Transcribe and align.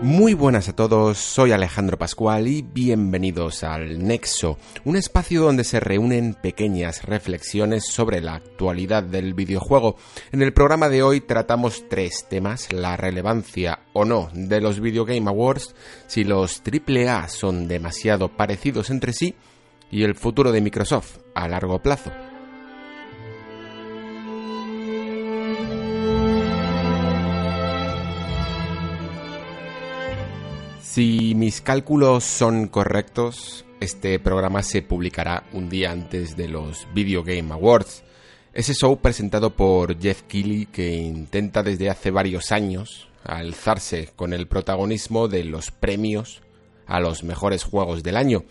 Muy 0.00 0.32
buenas 0.32 0.68
a 0.68 0.76
todos, 0.76 1.18
soy 1.18 1.50
Alejandro 1.50 1.98
Pascual 1.98 2.46
y 2.46 2.62
bienvenidos 2.62 3.64
al 3.64 4.06
Nexo, 4.06 4.56
un 4.84 4.94
espacio 4.94 5.42
donde 5.42 5.64
se 5.64 5.80
reúnen 5.80 6.34
pequeñas 6.34 7.02
reflexiones 7.02 7.86
sobre 7.86 8.20
la 8.20 8.36
actualidad 8.36 9.02
del 9.02 9.34
videojuego. 9.34 9.96
En 10.30 10.40
el 10.40 10.52
programa 10.52 10.88
de 10.88 11.02
hoy 11.02 11.20
tratamos 11.20 11.88
tres 11.90 12.26
temas, 12.30 12.72
la 12.72 12.96
relevancia 12.96 13.80
o 13.92 14.04
no 14.04 14.30
de 14.34 14.60
los 14.60 14.78
Video 14.78 15.04
Game 15.04 15.28
Awards, 15.28 15.74
si 16.06 16.22
los 16.22 16.62
AAA 16.62 17.26
son 17.26 17.66
demasiado 17.66 18.28
parecidos 18.28 18.90
entre 18.90 19.12
sí 19.12 19.34
y 19.90 20.04
el 20.04 20.14
futuro 20.14 20.52
de 20.52 20.60
Microsoft 20.60 21.18
a 21.34 21.48
largo 21.48 21.82
plazo. 21.82 22.12
Si 30.98 31.36
mis 31.36 31.60
cálculos 31.60 32.24
son 32.24 32.66
correctos, 32.66 33.64
este 33.78 34.18
programa 34.18 34.64
se 34.64 34.82
publicará 34.82 35.44
un 35.52 35.68
día 35.68 35.92
antes 35.92 36.36
de 36.36 36.48
los 36.48 36.88
Video 36.92 37.22
Game 37.22 37.52
Awards. 37.52 38.02
Ese 38.52 38.74
show 38.74 38.98
presentado 38.98 39.54
por 39.54 39.96
Jeff 40.00 40.22
Keighley 40.22 40.66
que 40.66 40.96
intenta 40.96 41.62
desde 41.62 41.88
hace 41.88 42.10
varios 42.10 42.50
años 42.50 43.08
alzarse 43.22 44.10
con 44.16 44.32
el 44.32 44.48
protagonismo 44.48 45.28
de 45.28 45.44
los 45.44 45.70
premios 45.70 46.42
a 46.88 46.98
los 46.98 47.22
mejores 47.22 47.62
juegos 47.62 48.02
del 48.02 48.16
año. 48.16 48.42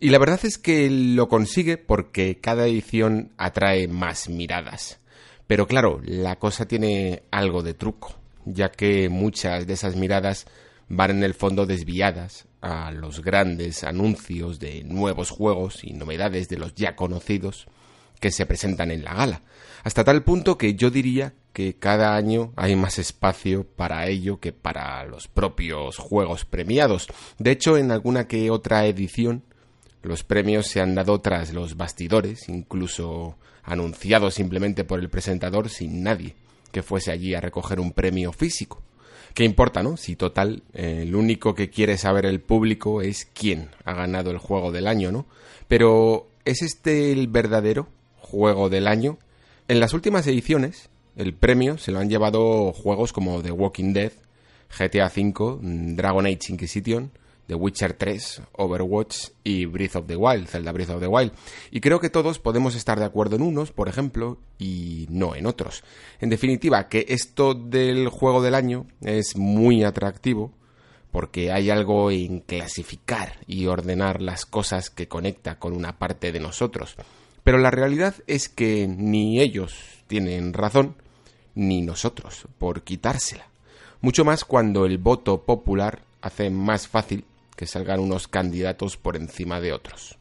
Y 0.00 0.10
la 0.10 0.18
verdad 0.18 0.40
es 0.42 0.58
que 0.58 0.90
lo 0.90 1.28
consigue 1.28 1.76
porque 1.78 2.40
cada 2.40 2.66
edición 2.66 3.30
atrae 3.36 3.86
más 3.86 4.28
miradas. 4.28 4.98
Pero 5.46 5.68
claro, 5.68 6.00
la 6.04 6.34
cosa 6.34 6.66
tiene 6.66 7.22
algo 7.30 7.62
de 7.62 7.74
truco, 7.74 8.12
ya 8.44 8.72
que 8.72 9.08
muchas 9.08 9.68
de 9.68 9.74
esas 9.74 9.94
miradas 9.94 10.48
van 10.88 11.10
en 11.10 11.24
el 11.24 11.34
fondo 11.34 11.66
desviadas 11.66 12.46
a 12.60 12.90
los 12.90 13.22
grandes 13.22 13.84
anuncios 13.84 14.58
de 14.58 14.84
nuevos 14.84 15.30
juegos 15.30 15.84
y 15.84 15.92
novedades 15.92 16.48
de 16.48 16.58
los 16.58 16.74
ya 16.74 16.96
conocidos 16.96 17.66
que 18.20 18.30
se 18.30 18.46
presentan 18.46 18.90
en 18.90 19.04
la 19.04 19.14
gala, 19.14 19.42
hasta 19.84 20.04
tal 20.04 20.22
punto 20.22 20.56
que 20.56 20.74
yo 20.74 20.90
diría 20.90 21.34
que 21.52 21.74
cada 21.74 22.16
año 22.16 22.52
hay 22.56 22.76
más 22.76 22.98
espacio 22.98 23.64
para 23.64 24.06
ello 24.08 24.40
que 24.40 24.52
para 24.52 25.04
los 25.04 25.28
propios 25.28 25.96
juegos 25.96 26.44
premiados. 26.44 27.08
De 27.38 27.50
hecho, 27.50 27.78
en 27.78 27.90
alguna 27.90 28.26
que 28.28 28.50
otra 28.50 28.86
edición, 28.86 29.42
los 30.02 30.22
premios 30.22 30.66
se 30.66 30.80
han 30.80 30.94
dado 30.94 31.20
tras 31.20 31.52
los 31.52 31.76
bastidores, 31.76 32.48
incluso 32.48 33.36
anunciados 33.62 34.34
simplemente 34.34 34.84
por 34.84 35.00
el 35.00 35.10
presentador 35.10 35.68
sin 35.68 36.02
nadie 36.02 36.36
que 36.72 36.82
fuese 36.82 37.10
allí 37.10 37.34
a 37.34 37.40
recoger 37.40 37.80
un 37.80 37.92
premio 37.92 38.32
físico. 38.32 38.82
¿Qué 39.36 39.44
importa, 39.44 39.82
no? 39.82 39.98
Si 39.98 40.16
total, 40.16 40.62
eh, 40.72 41.04
lo 41.06 41.18
único 41.18 41.54
que 41.54 41.68
quiere 41.68 41.98
saber 41.98 42.24
el 42.24 42.40
público 42.40 43.02
es 43.02 43.28
quién 43.34 43.68
ha 43.84 43.92
ganado 43.92 44.30
el 44.30 44.38
juego 44.38 44.72
del 44.72 44.86
año, 44.86 45.12
¿no? 45.12 45.26
Pero, 45.68 46.26
¿es 46.46 46.62
este 46.62 47.12
el 47.12 47.28
verdadero 47.28 47.86
juego 48.16 48.70
del 48.70 48.88
año? 48.88 49.18
En 49.68 49.78
las 49.78 49.92
últimas 49.92 50.26
ediciones, 50.26 50.88
el 51.16 51.34
premio 51.34 51.76
se 51.76 51.92
lo 51.92 51.98
han 51.98 52.08
llevado 52.08 52.72
juegos 52.72 53.12
como 53.12 53.42
The 53.42 53.50
Walking 53.50 53.92
Dead, 53.92 54.12
GTA 54.70 55.12
V, 55.14 55.58
Dragon 55.94 56.24
Age 56.24 56.38
Inquisition, 56.48 57.10
The 57.46 57.54
Witcher 57.54 57.92
3, 57.92 58.42
Overwatch 58.52 59.28
y 59.44 59.66
Breath 59.66 59.96
of 59.96 60.06
the 60.06 60.16
Wild, 60.16 60.48
Zelda 60.48 60.72
Breath 60.72 60.90
of 60.90 61.00
the 61.00 61.06
Wild. 61.06 61.32
Y 61.70 61.80
creo 61.80 62.00
que 62.00 62.10
todos 62.10 62.38
podemos 62.38 62.74
estar 62.74 62.98
de 62.98 63.04
acuerdo 63.04 63.36
en 63.36 63.42
unos, 63.42 63.72
por 63.72 63.88
ejemplo, 63.88 64.38
y 64.58 65.06
no 65.10 65.34
en 65.34 65.46
otros. 65.46 65.84
En 66.20 66.30
definitiva, 66.30 66.88
que 66.88 67.06
esto 67.08 67.54
del 67.54 68.08
juego 68.08 68.42
del 68.42 68.54
año 68.54 68.86
es 69.00 69.36
muy 69.36 69.84
atractivo 69.84 70.52
porque 71.12 71.50
hay 71.50 71.70
algo 71.70 72.10
en 72.10 72.40
clasificar 72.40 73.38
y 73.46 73.66
ordenar 73.66 74.20
las 74.20 74.44
cosas 74.44 74.90
que 74.90 75.08
conecta 75.08 75.58
con 75.58 75.72
una 75.72 75.98
parte 75.98 76.32
de 76.32 76.40
nosotros. 76.40 76.96
Pero 77.42 77.58
la 77.58 77.70
realidad 77.70 78.16
es 78.26 78.48
que 78.48 78.86
ni 78.86 79.40
ellos 79.40 79.74
tienen 80.08 80.52
razón, 80.52 80.96
ni 81.54 81.80
nosotros, 81.80 82.46
por 82.58 82.82
quitársela. 82.82 83.46
Mucho 84.02 84.24
más 84.24 84.44
cuando 84.44 84.84
el 84.84 84.98
voto 84.98 85.42
popular 85.42 86.02
hace 86.20 86.50
más 86.50 86.86
fácil 86.86 87.24
que 87.56 87.66
salgan 87.66 88.00
unos 88.00 88.28
candidatos 88.28 88.96
por 88.96 89.16
encima 89.16 89.60
de 89.60 89.72
otros. 89.72 90.18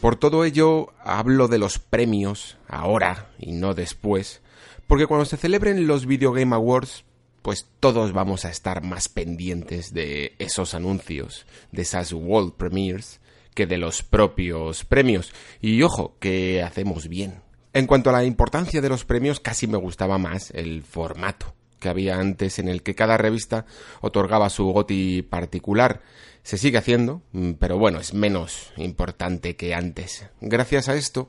Por 0.00 0.16
todo 0.16 0.44
ello, 0.44 0.92
hablo 1.02 1.48
de 1.48 1.58
los 1.58 1.78
premios 1.78 2.58
ahora 2.68 3.30
y 3.38 3.52
no 3.52 3.72
después, 3.74 4.42
porque 4.86 5.06
cuando 5.06 5.24
se 5.24 5.38
celebren 5.38 5.86
los 5.86 6.04
Video 6.04 6.32
Game 6.32 6.54
Awards, 6.54 7.04
pues 7.40 7.70
todos 7.80 8.12
vamos 8.12 8.44
a 8.44 8.50
estar 8.50 8.82
más 8.82 9.08
pendientes 9.08 9.94
de 9.94 10.34
esos 10.38 10.74
anuncios, 10.74 11.46
de 11.72 11.82
esas 11.82 12.12
World 12.12 12.52
Premiers, 12.54 13.20
que 13.54 13.66
de 13.66 13.78
los 13.78 14.02
propios 14.02 14.84
premios. 14.84 15.32
Y 15.62 15.80
ojo, 15.82 16.16
que 16.20 16.62
hacemos 16.62 17.08
bien. 17.08 17.42
En 17.72 17.86
cuanto 17.86 18.10
a 18.10 18.12
la 18.12 18.24
importancia 18.24 18.82
de 18.82 18.88
los 18.88 19.04
premios, 19.04 19.40
casi 19.40 19.66
me 19.66 19.78
gustaba 19.78 20.18
más 20.18 20.50
el 20.50 20.82
formato 20.82 21.54
que 21.84 21.90
había 21.90 22.18
antes 22.18 22.58
en 22.58 22.68
el 22.68 22.82
que 22.82 22.94
cada 22.94 23.18
revista 23.18 23.66
otorgaba 24.00 24.48
su 24.48 24.64
GOTI 24.64 25.20
particular. 25.20 26.00
Se 26.42 26.56
sigue 26.56 26.78
haciendo, 26.78 27.20
mm, 27.32 27.52
pero 27.60 27.76
bueno, 27.76 28.00
es 28.00 28.14
menos 28.14 28.72
importante 28.78 29.54
que 29.54 29.74
antes. 29.74 30.26
Gracias 30.40 30.88
a 30.88 30.94
esto, 30.94 31.28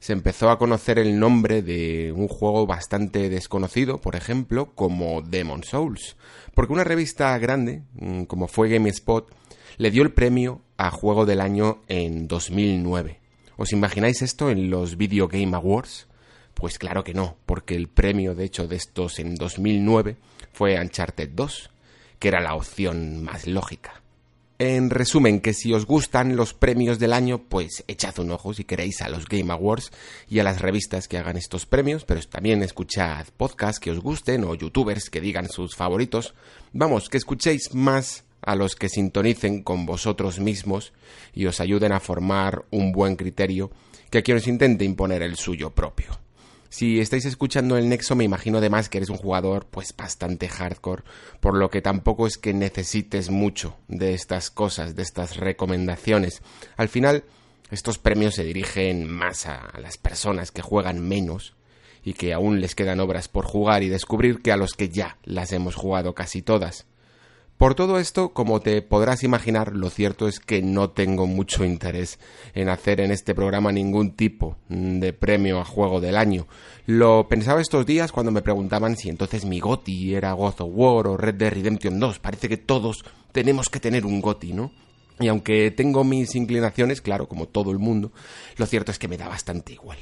se 0.00 0.12
empezó 0.12 0.50
a 0.50 0.58
conocer 0.58 0.98
el 0.98 1.18
nombre 1.18 1.62
de 1.62 2.12
un 2.14 2.28
juego 2.28 2.66
bastante 2.66 3.30
desconocido, 3.30 4.02
por 4.02 4.14
ejemplo, 4.14 4.74
como 4.74 5.22
Demon 5.22 5.64
Souls, 5.64 6.18
porque 6.54 6.74
una 6.74 6.84
revista 6.84 7.38
grande, 7.38 7.80
mm, 7.94 8.24
como 8.24 8.46
fue 8.46 8.68
GameSpot, 8.68 9.34
le 9.78 9.90
dio 9.90 10.02
el 10.02 10.12
premio 10.12 10.60
a 10.76 10.90
Juego 10.90 11.24
del 11.24 11.40
Año 11.40 11.82
en 11.88 12.28
2009. 12.28 13.20
¿Os 13.56 13.72
imagináis 13.72 14.20
esto 14.20 14.50
en 14.50 14.68
los 14.68 14.98
Video 14.98 15.28
Game 15.28 15.56
Awards? 15.56 16.08
Pues 16.54 16.78
claro 16.78 17.04
que 17.04 17.14
no, 17.14 17.36
porque 17.46 17.74
el 17.74 17.88
premio 17.88 18.34
de 18.34 18.44
hecho 18.44 18.66
de 18.66 18.76
estos 18.76 19.18
en 19.18 19.34
2009 19.34 20.16
fue 20.52 20.80
Uncharted 20.80 21.30
2, 21.30 21.70
que 22.18 22.28
era 22.28 22.40
la 22.40 22.54
opción 22.54 23.22
más 23.22 23.46
lógica. 23.46 24.04
En 24.60 24.88
resumen, 24.88 25.40
que 25.40 25.52
si 25.52 25.72
os 25.72 25.84
gustan 25.84 26.36
los 26.36 26.54
premios 26.54 27.00
del 27.00 27.12
año, 27.12 27.42
pues 27.42 27.82
echad 27.88 28.20
un 28.20 28.30
ojo 28.30 28.54
si 28.54 28.62
queréis 28.62 29.02
a 29.02 29.08
los 29.08 29.26
Game 29.26 29.52
Awards 29.52 29.90
y 30.28 30.38
a 30.38 30.44
las 30.44 30.60
revistas 30.60 31.08
que 31.08 31.18
hagan 31.18 31.36
estos 31.36 31.66
premios, 31.66 32.04
pero 32.04 32.20
también 32.22 32.62
escuchad 32.62 33.26
podcasts 33.36 33.80
que 33.80 33.90
os 33.90 33.98
gusten 33.98 34.44
o 34.44 34.54
youtubers 34.54 35.10
que 35.10 35.20
digan 35.20 35.48
sus 35.48 35.74
favoritos. 35.74 36.34
Vamos, 36.72 37.08
que 37.08 37.16
escuchéis 37.16 37.74
más 37.74 38.22
a 38.42 38.54
los 38.54 38.76
que 38.76 38.88
sintonicen 38.88 39.62
con 39.64 39.86
vosotros 39.86 40.38
mismos 40.38 40.92
y 41.34 41.46
os 41.46 41.60
ayuden 41.60 41.92
a 41.92 41.98
formar 41.98 42.64
un 42.70 42.92
buen 42.92 43.16
criterio 43.16 43.72
que 44.08 44.18
a 44.18 44.22
quien 44.22 44.36
os 44.36 44.46
intente 44.46 44.84
imponer 44.84 45.22
el 45.22 45.34
suyo 45.34 45.70
propio. 45.70 46.23
Si 46.74 46.98
estáis 46.98 47.24
escuchando 47.24 47.76
el 47.76 47.88
Nexo, 47.88 48.16
me 48.16 48.24
imagino 48.24 48.58
además 48.58 48.88
que 48.88 48.98
eres 48.98 49.08
un 49.08 49.16
jugador 49.16 49.68
pues 49.70 49.94
bastante 49.96 50.48
hardcore, 50.48 51.04
por 51.38 51.54
lo 51.54 51.70
que 51.70 51.80
tampoco 51.80 52.26
es 52.26 52.36
que 52.36 52.52
necesites 52.52 53.30
mucho 53.30 53.76
de 53.86 54.12
estas 54.12 54.50
cosas, 54.50 54.96
de 54.96 55.04
estas 55.04 55.36
recomendaciones. 55.36 56.42
Al 56.76 56.88
final, 56.88 57.22
estos 57.70 57.98
premios 57.98 58.34
se 58.34 58.42
dirigen 58.42 59.08
más 59.08 59.46
a 59.46 59.70
las 59.80 59.98
personas 59.98 60.50
que 60.50 60.62
juegan 60.62 60.98
menos 60.98 61.54
y 62.02 62.14
que 62.14 62.32
aún 62.32 62.60
les 62.60 62.74
quedan 62.74 62.98
obras 62.98 63.28
por 63.28 63.44
jugar 63.44 63.84
y 63.84 63.88
descubrir 63.88 64.42
que 64.42 64.50
a 64.50 64.56
los 64.56 64.72
que 64.72 64.88
ya 64.88 65.16
las 65.22 65.52
hemos 65.52 65.76
jugado 65.76 66.16
casi 66.16 66.42
todas. 66.42 66.86
Por 67.58 67.76
todo 67.76 68.00
esto, 68.00 68.30
como 68.30 68.60
te 68.60 68.82
podrás 68.82 69.22
imaginar, 69.22 69.76
lo 69.76 69.88
cierto 69.88 70.26
es 70.26 70.40
que 70.40 70.60
no 70.60 70.90
tengo 70.90 71.26
mucho 71.26 71.64
interés 71.64 72.18
en 72.52 72.68
hacer 72.68 73.00
en 73.00 73.12
este 73.12 73.32
programa 73.32 73.70
ningún 73.70 74.16
tipo 74.16 74.56
de 74.68 75.12
premio 75.12 75.60
a 75.60 75.64
juego 75.64 76.00
del 76.00 76.16
año. 76.16 76.48
Lo 76.86 77.28
pensaba 77.28 77.60
estos 77.60 77.86
días 77.86 78.10
cuando 78.10 78.32
me 78.32 78.42
preguntaban 78.42 78.96
si 78.96 79.08
entonces 79.08 79.44
mi 79.44 79.60
GOTI 79.60 80.14
era 80.16 80.32
God 80.32 80.60
of 80.60 80.70
War 80.72 81.06
o 81.06 81.16
Red 81.16 81.36
Dead 81.36 81.52
Redemption 81.52 82.00
2. 82.00 82.18
Parece 82.18 82.48
que 82.48 82.56
todos 82.56 83.04
tenemos 83.30 83.68
que 83.68 83.80
tener 83.80 84.04
un 84.04 84.20
GOTI, 84.20 84.52
¿no? 84.52 84.72
Y 85.20 85.28
aunque 85.28 85.70
tengo 85.70 86.02
mis 86.02 86.34
inclinaciones, 86.34 87.00
claro, 87.00 87.28
como 87.28 87.46
todo 87.46 87.70
el 87.70 87.78
mundo, 87.78 88.10
lo 88.56 88.66
cierto 88.66 88.90
es 88.90 88.98
que 88.98 89.06
me 89.06 89.16
da 89.16 89.28
bastante 89.28 89.72
igual. 89.72 89.98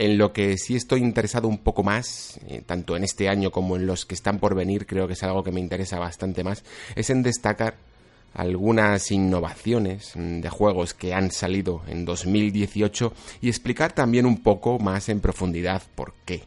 En 0.00 0.16
lo 0.16 0.32
que 0.32 0.56
sí 0.56 0.76
estoy 0.76 1.02
interesado 1.02 1.46
un 1.46 1.58
poco 1.58 1.82
más, 1.82 2.40
eh, 2.48 2.62
tanto 2.64 2.96
en 2.96 3.04
este 3.04 3.28
año 3.28 3.50
como 3.50 3.76
en 3.76 3.84
los 3.84 4.06
que 4.06 4.14
están 4.14 4.38
por 4.38 4.54
venir, 4.54 4.86
creo 4.86 5.06
que 5.06 5.12
es 5.12 5.22
algo 5.22 5.44
que 5.44 5.52
me 5.52 5.60
interesa 5.60 5.98
bastante 5.98 6.42
más, 6.42 6.64
es 6.96 7.10
en 7.10 7.22
destacar 7.22 7.74
algunas 8.32 9.10
innovaciones 9.10 10.12
de 10.14 10.48
juegos 10.48 10.94
que 10.94 11.12
han 11.12 11.30
salido 11.30 11.82
en 11.86 12.06
2018 12.06 13.12
y 13.42 13.50
explicar 13.50 13.92
también 13.92 14.24
un 14.24 14.42
poco 14.42 14.78
más 14.78 15.10
en 15.10 15.20
profundidad 15.20 15.82
por 15.94 16.14
qué. 16.24 16.44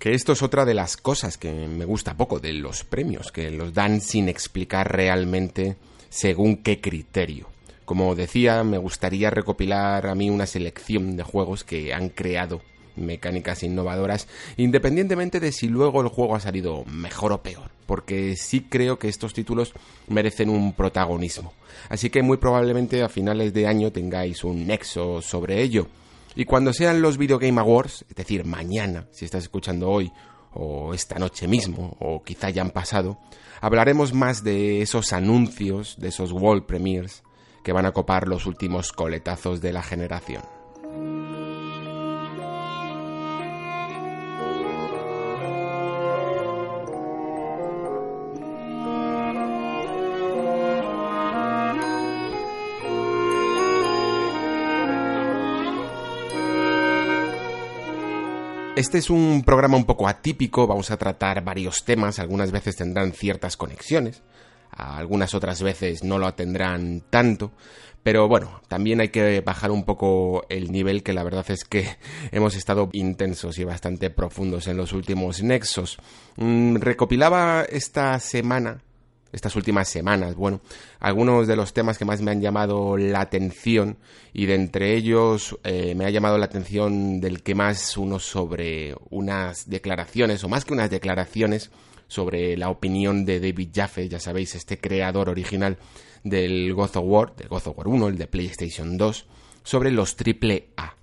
Que 0.00 0.14
esto 0.14 0.32
es 0.32 0.42
otra 0.42 0.64
de 0.64 0.74
las 0.74 0.96
cosas 0.96 1.38
que 1.38 1.52
me 1.52 1.84
gusta 1.84 2.16
poco 2.16 2.40
de 2.40 2.54
los 2.54 2.82
premios, 2.82 3.30
que 3.30 3.52
los 3.52 3.72
dan 3.72 4.00
sin 4.00 4.28
explicar 4.28 4.90
realmente 4.90 5.76
según 6.08 6.56
qué 6.56 6.80
criterio. 6.80 7.46
Como 7.84 8.16
decía, 8.16 8.64
me 8.64 8.78
gustaría 8.78 9.30
recopilar 9.30 10.08
a 10.08 10.16
mí 10.16 10.28
una 10.28 10.46
selección 10.46 11.16
de 11.16 11.22
juegos 11.22 11.62
que 11.62 11.94
han 11.94 12.08
creado 12.08 12.62
mecánicas 12.96 13.62
innovadoras, 13.62 14.28
independientemente 14.56 15.40
de 15.40 15.52
si 15.52 15.68
luego 15.68 16.00
el 16.00 16.08
juego 16.08 16.36
ha 16.36 16.40
salido 16.40 16.84
mejor 16.86 17.32
o 17.32 17.42
peor, 17.42 17.70
porque 17.86 18.36
sí 18.36 18.66
creo 18.68 18.98
que 18.98 19.08
estos 19.08 19.34
títulos 19.34 19.72
merecen 20.08 20.50
un 20.50 20.72
protagonismo. 20.72 21.52
Así 21.88 22.10
que 22.10 22.22
muy 22.22 22.38
probablemente 22.38 23.02
a 23.02 23.08
finales 23.08 23.52
de 23.52 23.66
año 23.66 23.92
tengáis 23.92 24.44
un 24.44 24.66
nexo 24.66 25.22
sobre 25.22 25.62
ello. 25.62 25.88
Y 26.34 26.44
cuando 26.44 26.72
sean 26.72 27.00
los 27.00 27.16
Video 27.16 27.38
Game 27.38 27.60
Awards, 27.60 28.04
es 28.08 28.16
decir, 28.16 28.44
mañana, 28.44 29.06
si 29.10 29.24
estás 29.24 29.44
escuchando 29.44 29.88
hoy, 29.88 30.12
o 30.52 30.94
esta 30.94 31.18
noche 31.18 31.46
mismo, 31.46 31.96
o 32.00 32.22
quizá 32.22 32.50
ya 32.50 32.62
han 32.62 32.70
pasado, 32.70 33.18
hablaremos 33.60 34.12
más 34.12 34.42
de 34.42 34.82
esos 34.82 35.12
anuncios, 35.12 35.96
de 35.98 36.08
esos 36.08 36.32
World 36.32 36.64
Premiers, 36.64 37.22
que 37.62 37.72
van 37.72 37.86
a 37.86 37.92
copar 37.92 38.28
los 38.28 38.46
últimos 38.46 38.92
coletazos 38.92 39.60
de 39.60 39.72
la 39.72 39.82
generación. 39.82 40.55
Este 58.76 58.98
es 58.98 59.08
un 59.08 59.42
programa 59.42 59.78
un 59.78 59.86
poco 59.86 60.06
atípico, 60.06 60.66
vamos 60.66 60.90
a 60.90 60.98
tratar 60.98 61.42
varios 61.42 61.86
temas, 61.86 62.18
algunas 62.18 62.52
veces 62.52 62.76
tendrán 62.76 63.12
ciertas 63.12 63.56
conexiones, 63.56 64.22
algunas 64.70 65.32
otras 65.32 65.62
veces 65.62 66.04
no 66.04 66.18
lo 66.18 66.34
tendrán 66.34 67.02
tanto, 67.08 67.52
pero 68.02 68.28
bueno, 68.28 68.60
también 68.68 69.00
hay 69.00 69.08
que 69.08 69.40
bajar 69.40 69.70
un 69.70 69.84
poco 69.84 70.44
el 70.50 70.70
nivel 70.72 71.02
que 71.02 71.14
la 71.14 71.24
verdad 71.24 71.50
es 71.50 71.64
que 71.64 71.88
hemos 72.32 72.54
estado 72.54 72.90
intensos 72.92 73.58
y 73.58 73.64
bastante 73.64 74.10
profundos 74.10 74.66
en 74.66 74.76
los 74.76 74.92
últimos 74.92 75.42
nexos. 75.42 75.96
Mm, 76.36 76.76
recopilaba 76.76 77.62
esta 77.62 78.20
semana 78.20 78.82
estas 79.32 79.56
últimas 79.56 79.88
semanas. 79.88 80.34
Bueno, 80.34 80.60
algunos 81.00 81.46
de 81.46 81.56
los 81.56 81.72
temas 81.72 81.98
que 81.98 82.04
más 82.04 82.22
me 82.22 82.30
han 82.30 82.40
llamado 82.40 82.96
la 82.96 83.20
atención 83.20 83.98
y 84.32 84.46
de 84.46 84.54
entre 84.54 84.94
ellos 84.94 85.58
eh, 85.64 85.94
me 85.94 86.04
ha 86.04 86.10
llamado 86.10 86.38
la 86.38 86.46
atención 86.46 87.20
del 87.20 87.42
que 87.42 87.54
más 87.54 87.96
uno 87.96 88.18
sobre 88.18 88.94
unas 89.10 89.68
declaraciones 89.68 90.42
o 90.44 90.48
más 90.48 90.64
que 90.64 90.74
unas 90.74 90.90
declaraciones 90.90 91.70
sobre 92.08 92.56
la 92.56 92.70
opinión 92.70 93.24
de 93.24 93.40
David 93.40 93.70
Jaffe, 93.74 94.08
ya 94.08 94.20
sabéis, 94.20 94.54
este 94.54 94.78
creador 94.78 95.28
original 95.28 95.76
del 96.22 96.72
God 96.74 96.96
of 96.96 97.04
War, 97.04 97.36
del 97.36 97.48
God 97.48 97.66
of 97.66 97.78
War 97.78 97.88
1, 97.88 98.08
el 98.08 98.18
de 98.18 98.26
PlayStation 98.26 98.96
2, 98.96 99.26
sobre 99.62 99.90
los 99.90 100.16
triple 100.16 100.68
A. 100.76 100.94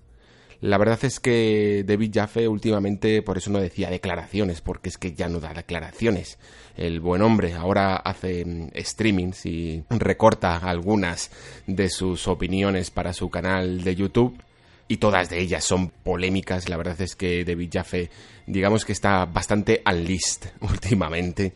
La 0.63 0.77
verdad 0.77 1.03
es 1.03 1.19
que 1.19 1.83
David 1.85 2.11
Jaffe 2.13 2.47
últimamente, 2.47 3.21
por 3.21 3.37
eso 3.37 3.51
no 3.51 3.59
decía 3.59 3.89
declaraciones, 3.89 4.61
porque 4.61 4.87
es 4.87 4.97
que 4.97 5.11
ya 5.13 5.27
no 5.27 5.41
da 5.41 5.53
declaraciones. 5.53 6.37
El 6.77 7.01
buen 7.01 7.21
hombre 7.21 7.51
ahora 7.51 7.97
hace 7.97 8.45
mm, 8.45 8.69
streamings 8.77 9.45
y 9.45 9.83
recorta 9.89 10.55
algunas 10.55 11.31
de 11.67 11.89
sus 11.89 12.29
opiniones 12.29 12.91
para 12.91 13.11
su 13.11 13.29
canal 13.29 13.83
de 13.83 13.93
YouTube 13.93 14.41
y 14.87 14.97
todas 14.97 15.29
de 15.29 15.39
ellas 15.39 15.63
son 15.63 15.89
polémicas. 15.89 16.69
La 16.69 16.77
verdad 16.77 16.99
es 17.01 17.15
que 17.15 17.45
David 17.45 17.69
Jaffe, 17.71 18.09
digamos 18.47 18.85
que 18.85 18.91
está 18.91 19.25
bastante 19.25 19.81
al 19.85 20.05
list 20.05 20.47
últimamente. 20.61 21.53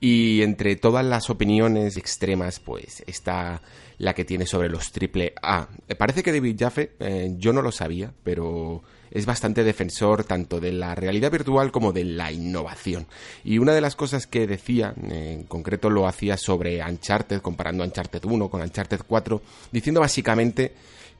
Y 0.00 0.42
entre 0.42 0.76
todas 0.76 1.04
las 1.04 1.30
opiniones 1.30 1.96
extremas, 1.96 2.60
pues 2.60 3.02
está 3.06 3.62
la 3.98 4.14
que 4.14 4.24
tiene 4.24 4.46
sobre 4.46 4.68
los 4.68 4.92
triple 4.92 5.32
A. 5.42 5.68
Parece 5.98 6.22
que 6.22 6.32
David 6.32 6.56
Jaffe, 6.58 6.92
eh, 7.00 7.34
yo 7.38 7.52
no 7.52 7.62
lo 7.62 7.72
sabía, 7.72 8.12
pero 8.22 8.82
es 9.10 9.24
bastante 9.24 9.64
defensor 9.64 10.24
tanto 10.24 10.60
de 10.60 10.72
la 10.72 10.94
realidad 10.94 11.30
virtual 11.30 11.72
como 11.72 11.92
de 11.92 12.04
la 12.04 12.30
innovación. 12.30 13.06
Y 13.44 13.58
una 13.58 13.72
de 13.72 13.80
las 13.80 13.96
cosas 13.96 14.26
que 14.26 14.46
decía, 14.46 14.94
en 14.96 15.44
concreto 15.44 15.88
lo 15.88 16.06
hacía 16.06 16.36
sobre 16.36 16.82
Uncharted, 16.82 17.40
comparando 17.40 17.84
Uncharted 17.84 18.24
1 18.24 18.50
con 18.50 18.60
Uncharted 18.60 19.00
4, 19.06 19.42
diciendo 19.72 20.00
básicamente 20.00 20.74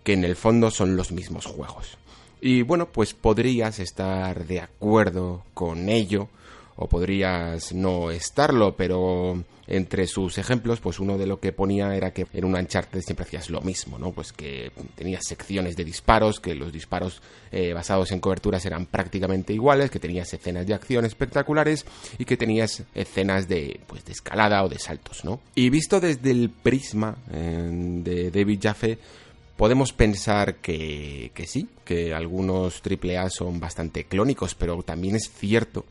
que 0.06 0.12
en 0.12 0.22
el 0.22 0.36
fondo 0.36 0.70
son 0.70 0.94
los 0.94 1.10
mismos 1.10 1.46
juegos. 1.46 1.98
Y 2.40 2.62
bueno, 2.62 2.86
pues 2.86 3.12
podrías 3.12 3.80
estar 3.80 4.46
de 4.46 4.60
acuerdo 4.60 5.42
con 5.52 5.88
ello 5.88 6.28
o 6.76 6.86
podrías 6.86 7.72
no 7.72 8.12
estarlo, 8.12 8.76
pero 8.76 9.42
entre 9.66 10.06
sus 10.06 10.38
ejemplos, 10.38 10.78
pues 10.78 11.00
uno 11.00 11.18
de 11.18 11.26
lo 11.26 11.40
que 11.40 11.50
ponía 11.50 11.96
era 11.96 12.12
que 12.12 12.24
en 12.32 12.44
un 12.44 12.54
Uncharted 12.54 13.00
siempre 13.00 13.24
hacías 13.26 13.50
lo 13.50 13.60
mismo, 13.62 13.98
¿no? 13.98 14.12
Pues 14.12 14.32
que 14.32 14.70
tenías 14.94 15.22
secciones 15.26 15.74
de 15.74 15.84
disparos, 15.84 16.38
que 16.38 16.54
los 16.54 16.72
disparos 16.72 17.20
eh, 17.50 17.72
basados 17.72 18.12
en 18.12 18.20
coberturas 18.20 18.64
eran 18.64 18.86
prácticamente 18.86 19.54
iguales, 19.54 19.90
que 19.90 19.98
tenías 19.98 20.32
escenas 20.32 20.68
de 20.68 20.74
acción 20.74 21.04
espectaculares 21.04 21.84
y 22.16 22.24
que 22.24 22.36
tenías 22.36 22.84
escenas 22.94 23.48
de, 23.48 23.80
pues, 23.88 24.04
de 24.04 24.12
escalada 24.12 24.62
o 24.62 24.68
de 24.68 24.78
saltos, 24.78 25.24
¿no? 25.24 25.40
Y 25.56 25.68
visto 25.68 25.98
desde 25.98 26.30
el 26.30 26.50
prisma 26.50 27.16
eh, 27.32 27.68
de 28.04 28.30
David 28.30 28.60
Jaffe, 28.62 28.98
Podemos 29.56 29.94
pensar 29.94 30.56
que, 30.56 31.32
sí, 31.46 31.68
que 31.86 32.12
algunos 32.12 32.82
AAA 32.84 33.30
son 33.30 33.58
bastante 33.58 34.04
clónicos, 34.04 34.54
pero 34.54 34.82
también 34.82 35.16
es 35.16 35.30
cierto 35.30 35.86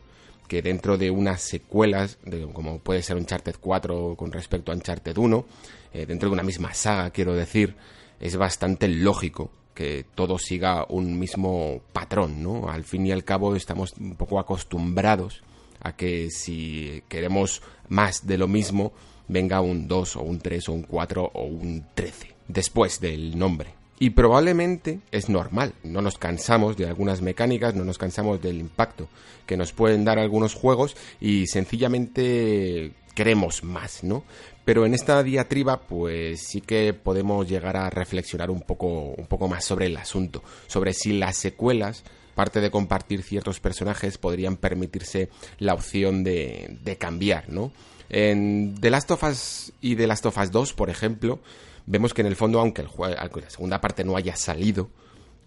que 0.48 0.62
dentro 0.62 1.00
de 1.00 1.10
unas 1.10 1.42
secuelas, 1.42 2.20
como 2.54 2.78
puede 2.78 3.02
ser 3.02 3.18
Uncharted 3.18 3.56
4 3.60 4.14
con 4.16 4.32
respecto 4.32 4.72
a 4.72 4.76
Uncharted 4.76 5.18
1, 5.18 5.46
eh, 5.94 6.06
dentro 6.06 6.30
de 6.30 6.34
una 6.34 6.44
misma 6.44 6.76
saga, 6.76 7.10
quiero 7.10 7.34
decir, 7.34 7.76
es 8.20 8.36
bastante 8.38 8.88
lógico 8.88 9.50
que 9.74 10.06
todo 10.14 10.38
siga 10.38 10.86
un 10.88 11.18
mismo 11.18 11.82
patrón, 11.92 12.44
¿no? 12.44 12.70
Al 12.70 12.84
fin 12.84 13.08
y 13.08 13.12
al 13.12 13.24
cabo 13.24 13.56
estamos 13.56 13.94
un 14.00 14.16
poco 14.16 14.40
acostumbrados 14.40 15.42
a 15.82 15.96
que 15.96 16.30
si 16.30 17.02
queremos 17.10 17.64
más 17.90 18.28
de 18.28 18.38
lo 18.38 18.48
mismo, 18.48 18.94
venga 19.28 19.60
un 19.62 19.88
2 19.88 20.18
o 20.18 20.22
un 20.22 20.38
3 20.38 20.70
o 20.70 20.74
un 20.74 20.84
4 20.84 21.32
o 21.34 21.44
un 21.46 21.84
13 21.96 22.35
después 22.48 23.00
del 23.00 23.38
nombre. 23.38 23.74
Y 23.98 24.10
probablemente 24.10 25.00
es 25.12 25.30
normal, 25.30 25.74
no 25.84 26.02
nos 26.02 26.18
cansamos 26.18 26.76
de 26.76 26.86
algunas 26.86 27.22
mecánicas, 27.22 27.76
no 27.76 27.86
nos 27.86 27.98
cansamos 27.98 28.42
del 28.42 28.60
impacto 28.60 29.08
que 29.46 29.56
nos 29.56 29.72
pueden 29.72 30.04
dar 30.04 30.20
algunos 30.20 30.54
juegos 30.54 30.98
y 31.22 31.48
sencillamente 31.48 32.92
queremos 33.14 33.64
más, 33.64 34.04
¿no? 34.04 34.26
Pero 34.66 34.86
en 34.86 34.94
esta 34.94 35.24
diatriba 35.24 35.82
pues 35.82 36.42
sí 36.42 36.60
que 36.60 36.94
podemos 36.94 37.48
llegar 37.48 37.78
a 37.78 37.90
reflexionar 37.90 38.52
un 38.52 38.62
poco, 38.62 38.88
un 38.88 39.28
poco 39.28 39.48
más 39.48 39.64
sobre 39.64 39.86
el 39.86 39.96
asunto, 39.96 40.44
sobre 40.68 40.92
si 40.92 41.14
las 41.14 41.38
secuelas 41.38 42.04
parte 42.36 42.60
de 42.60 42.70
compartir 42.70 43.24
ciertos 43.24 43.60
personajes, 43.60 44.18
podrían 44.18 44.58
permitirse 44.58 45.30
la 45.58 45.74
opción 45.74 46.24
de, 46.24 46.78
de 46.84 46.98
cambiar, 46.98 47.50
¿no? 47.50 47.72
En 48.10 48.76
The 48.80 48.92
Last 48.92 49.10
of 49.10 49.24
Us 49.24 49.74
y 49.82 49.96
The 49.96 50.06
Last 50.06 50.26
of 50.28 50.38
Us 50.38 50.52
2, 50.52 50.74
por 50.74 50.90
ejemplo, 50.90 51.40
vemos 51.86 52.14
que 52.14 52.22
en 52.22 52.28
el 52.28 52.36
fondo, 52.36 52.60
aunque, 52.60 52.82
el 52.82 52.90
aunque 53.18 53.42
la 53.42 53.50
segunda 53.50 53.82
parte 53.82 54.04
no 54.04 54.16
haya 54.16 54.36
salido, 54.36 54.90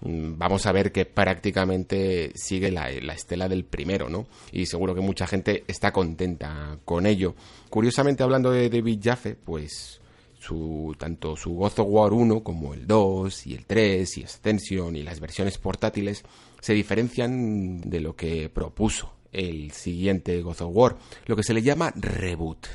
mm, 0.01 0.39
vamos 0.39 0.67
a 0.67 0.73
ver 0.73 0.93
que 0.93 1.05
prácticamente 1.05 2.33
sigue 2.35 2.71
la, 2.71 2.91
estela 2.91 3.49
del 3.49 3.65
primero, 3.65 4.09
¿no? 4.09 4.27
Y 4.53 4.67
seguro 4.67 4.95
que 4.95 5.01
mucha 5.01 5.27
gente 5.27 5.65
está 5.67 5.93
contenta 5.93 6.79
con 6.85 7.07
ello. 7.07 7.35
Curiosamente, 7.71 8.23
hablando 8.23 8.51
de 8.51 8.69
David 8.69 9.01
Jaffe, 9.03 9.35
pues 9.35 10.01
su, 10.39 10.95
tanto 10.99 11.37
su 11.37 11.55
God 11.55 11.79
of 11.79 11.87
War 11.89 12.13
1 12.13 12.43
como 12.43 12.75
el 12.75 12.87
2 12.87 13.47
y 13.49 13.55
el 13.55 13.67
3 13.67 14.19
y 14.19 14.25
Ascension 14.25 14.95
y 14.97 15.03
las 15.03 15.21
versiones 15.21 15.59
portátiles 15.59 16.25
se 16.61 16.75
diferencian 16.75 17.81
de 17.81 18.01
lo 18.01 18.15
que 18.15 18.49
propuso 18.49 19.15
el 19.33 19.73
siguiente 19.73 20.41
God 20.43 20.63
of 20.63 20.71
War, 20.73 20.97
lo 21.27 21.37
que 21.37 21.43
se 21.43 21.55
le 21.55 21.63
llama 21.63 21.93
reboot. 21.95 22.67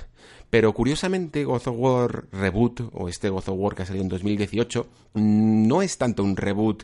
Pero 0.53 0.71
curiosamente, 0.71 1.45
God 1.45 1.67
of 1.67 1.75
War 1.79 2.25
Reboot, 2.31 2.81
o 2.93 3.09
este 3.09 3.29
God 3.29 3.49
of 3.49 3.57
War 3.57 3.73
que 3.73 3.81
ha 3.81 3.85
salido 3.87 4.03
en 4.03 4.09
2018, 4.09 4.85
no 5.15 5.81
es 5.81 5.97
tanto 5.97 6.23
un 6.23 6.37
reboot 6.37 6.83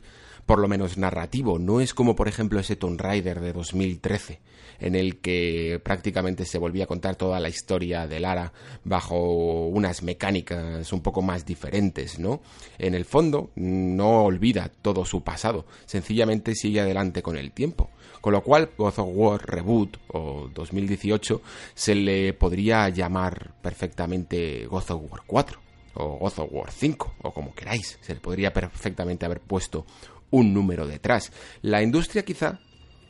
por 0.50 0.58
lo 0.58 0.68
menos 0.68 0.98
narrativo. 0.98 1.60
No 1.60 1.80
es 1.80 1.94
como, 1.94 2.16
por 2.16 2.28
ejemplo, 2.28 2.60
ese 2.60 2.76
Tomb 2.76 3.00
Raider 3.00 3.40
de 3.40 3.54
2013, 3.54 4.40
en 4.80 4.96
el 4.96 5.18
que 5.18 5.80
prácticamente 5.84 6.44
se 6.44 6.58
volvía 6.58 6.86
a 6.86 6.88
contar 6.88 7.16
toda 7.16 7.40
la 7.40 7.50
historia 7.50 8.08
de 8.08 8.20
Lara 8.20 8.52
bajo 8.84 9.68
unas 9.68 10.02
mecánicas 10.02 10.92
un 10.92 11.02
poco 11.02 11.22
más 11.22 11.46
diferentes, 11.46 12.18
¿no? 12.18 12.42
En 12.80 12.96
el 12.96 13.06
fondo, 13.06 13.52
no 13.58 14.24
olvida 14.24 14.72
todo 14.82 15.06
su 15.06 15.24
pasado, 15.24 15.68
sencillamente 15.86 16.56
sigue 16.56 16.80
adelante 16.80 17.22
con 17.22 17.38
el 17.38 17.52
tiempo. 17.52 17.92
Con 18.20 18.34
lo 18.34 18.42
cual, 18.42 18.72
God 18.76 18.98
of 18.98 19.10
War 19.14 19.46
Reboot 19.46 19.98
o 20.08 20.50
2018 20.52 21.44
se 21.76 21.94
le 21.94 22.34
podría 22.34 22.90
llamar 22.90 23.54
perfectamente 23.62 24.66
God 24.66 24.90
of 24.90 25.12
War 25.12 25.22
4 25.28 25.60
o 25.94 26.18
God 26.18 26.34
of 26.40 26.50
War 26.52 26.72
5 26.72 27.14
o 27.22 27.34
como 27.34 27.54
queráis. 27.54 28.00
Se 28.02 28.16
le 28.16 28.20
podría 28.20 28.52
perfectamente 28.52 29.26
haber 29.26 29.42
puesto 29.42 29.86
un 30.32 30.54
número 30.54 30.88
detrás. 30.88 31.32
La 31.62 31.82
industria 31.82 32.24
quizá 32.24 32.60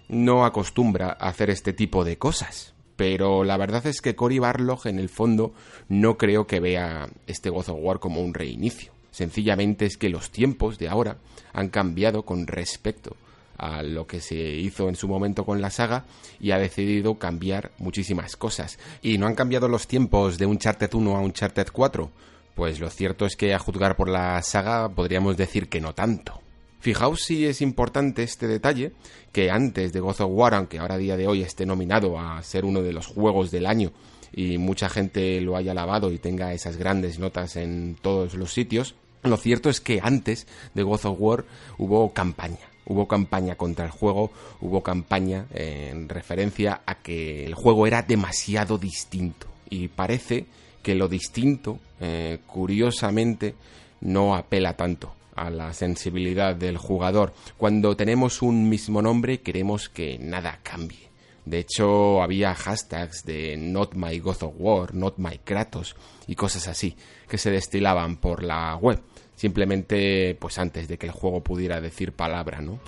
no 0.07 0.45
acostumbra 0.45 1.09
a 1.19 1.29
hacer 1.29 1.49
este 1.49 1.73
tipo 1.73 2.03
de 2.03 2.17
cosas, 2.17 2.73
pero 2.95 3.43
la 3.43 3.57
verdad 3.57 3.85
es 3.87 4.01
que 4.01 4.15
Cory 4.15 4.39
Barlog 4.39 4.87
en 4.87 4.99
el 4.99 5.09
fondo 5.09 5.53
no 5.87 6.17
creo 6.17 6.47
que 6.47 6.59
vea 6.59 7.09
este 7.27 7.49
God 7.49 7.69
of 7.69 7.79
War 7.79 7.99
como 7.99 8.21
un 8.21 8.33
reinicio. 8.33 8.91
Sencillamente 9.11 9.85
es 9.85 9.97
que 9.97 10.09
los 10.09 10.31
tiempos 10.31 10.77
de 10.77 10.89
ahora 10.89 11.17
han 11.53 11.69
cambiado 11.69 12.23
con 12.23 12.47
respecto 12.47 13.15
a 13.57 13.83
lo 13.83 14.07
que 14.07 14.21
se 14.21 14.35
hizo 14.35 14.87
en 14.89 14.95
su 14.95 15.07
momento 15.07 15.45
con 15.45 15.61
la 15.61 15.69
saga 15.69 16.05
y 16.39 16.51
ha 16.51 16.57
decidido 16.57 17.19
cambiar 17.19 17.71
muchísimas 17.77 18.37
cosas. 18.37 18.79
Y 19.01 19.17
no 19.17 19.27
han 19.27 19.35
cambiado 19.35 19.67
los 19.67 19.87
tiempos 19.87 20.37
de 20.37 20.45
un 20.45 20.53
Uncharted 20.53 20.93
1 20.93 21.15
a 21.15 21.19
un 21.19 21.25
Uncharted 21.25 21.67
4. 21.71 22.09
Pues 22.55 22.79
lo 22.79 22.89
cierto 22.89 23.25
es 23.25 23.35
que 23.35 23.53
a 23.53 23.59
juzgar 23.59 23.95
por 23.95 24.09
la 24.09 24.41
saga 24.41 24.89
podríamos 24.89 25.37
decir 25.37 25.69
que 25.69 25.81
no 25.81 25.93
tanto. 25.93 26.41
Fijaos 26.79 27.23
si 27.23 27.45
es 27.45 27.61
importante 27.61 28.23
este 28.23 28.47
detalle, 28.47 28.93
que 29.33 29.51
antes 29.51 29.91
de 29.91 29.99
God 29.99 30.21
of 30.21 30.31
War, 30.31 30.53
aunque 30.53 30.79
ahora 30.79 30.95
a 30.95 30.97
día 30.97 31.17
de 31.17 31.27
hoy 31.27 31.41
esté 31.41 31.65
nominado 31.65 32.17
a 32.17 32.41
ser 32.41 32.63
uno 32.63 32.81
de 32.81 32.93
los 32.93 33.05
juegos 33.05 33.51
del 33.51 33.65
año 33.65 33.91
y 34.31 34.57
mucha 34.57 34.87
gente 34.87 35.41
lo 35.41 35.57
haya 35.57 35.73
alabado 35.73 36.11
y 36.11 36.19
tenga 36.19 36.53
esas 36.53 36.77
grandes 36.77 37.19
notas 37.19 37.57
en 37.57 37.97
todos 38.01 38.35
los 38.35 38.53
sitios, 38.53 38.95
lo 39.23 39.35
cierto 39.35 39.69
es 39.69 39.81
que 39.81 39.99
antes 40.01 40.47
de 40.73 40.83
God 40.83 41.05
of 41.05 41.17
War 41.19 41.45
hubo 41.77 42.13
campaña. 42.13 42.69
Hubo 42.85 43.07
campaña 43.07 43.55
contra 43.55 43.85
el 43.85 43.91
juego, 43.91 44.31
hubo 44.61 44.81
campaña 44.81 45.45
en 45.53 46.09
referencia 46.09 46.81
a 46.85 46.95
que 46.95 47.45
el 47.45 47.53
juego 47.53 47.85
era 47.85 48.01
demasiado 48.01 48.79
distinto. 48.79 49.47
Y 49.69 49.89
parece 49.89 50.47
que 50.81 50.95
lo 50.95 51.07
distinto, 51.07 51.77
eh, 51.99 52.39
curiosamente, 52.47 53.53
no 54.01 54.33
apela 54.33 54.75
tanto 54.75 55.18
a 55.41 55.49
la 55.49 55.73
sensibilidad 55.73 56.55
del 56.55 56.77
jugador. 56.77 57.33
Cuando 57.57 57.95
tenemos 57.95 58.41
un 58.41 58.69
mismo 58.69 59.01
nombre 59.01 59.41
queremos 59.41 59.89
que 59.89 60.17
nada 60.19 60.59
cambie. 60.63 61.09
De 61.45 61.59
hecho, 61.59 62.21
había 62.21 62.53
hashtags 62.53 63.23
de 63.25 63.57
Not 63.57 63.95
My 63.95 64.19
God 64.19 64.43
of 64.43 64.53
War, 64.57 64.93
Not 64.93 65.17
My 65.17 65.39
Kratos 65.43 65.95
y 66.27 66.35
cosas 66.35 66.67
así 66.67 66.95
que 67.27 67.37
se 67.37 67.49
destilaban 67.49 68.17
por 68.17 68.43
la 68.43 68.75
web, 68.75 69.01
simplemente 69.35 70.35
pues 70.39 70.59
antes 70.59 70.87
de 70.87 70.97
que 70.97 71.07
el 71.07 71.11
juego 71.11 71.41
pudiera 71.41 71.81
decir 71.81 72.11
palabra, 72.11 72.61
¿no? 72.61 72.79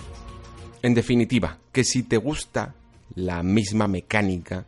En 0.82 0.94
definitiva, 0.94 1.58
que 1.72 1.84
si 1.84 2.02
te 2.02 2.16
gusta 2.16 2.74
la 3.14 3.42
misma 3.42 3.88
mecánica, 3.88 4.64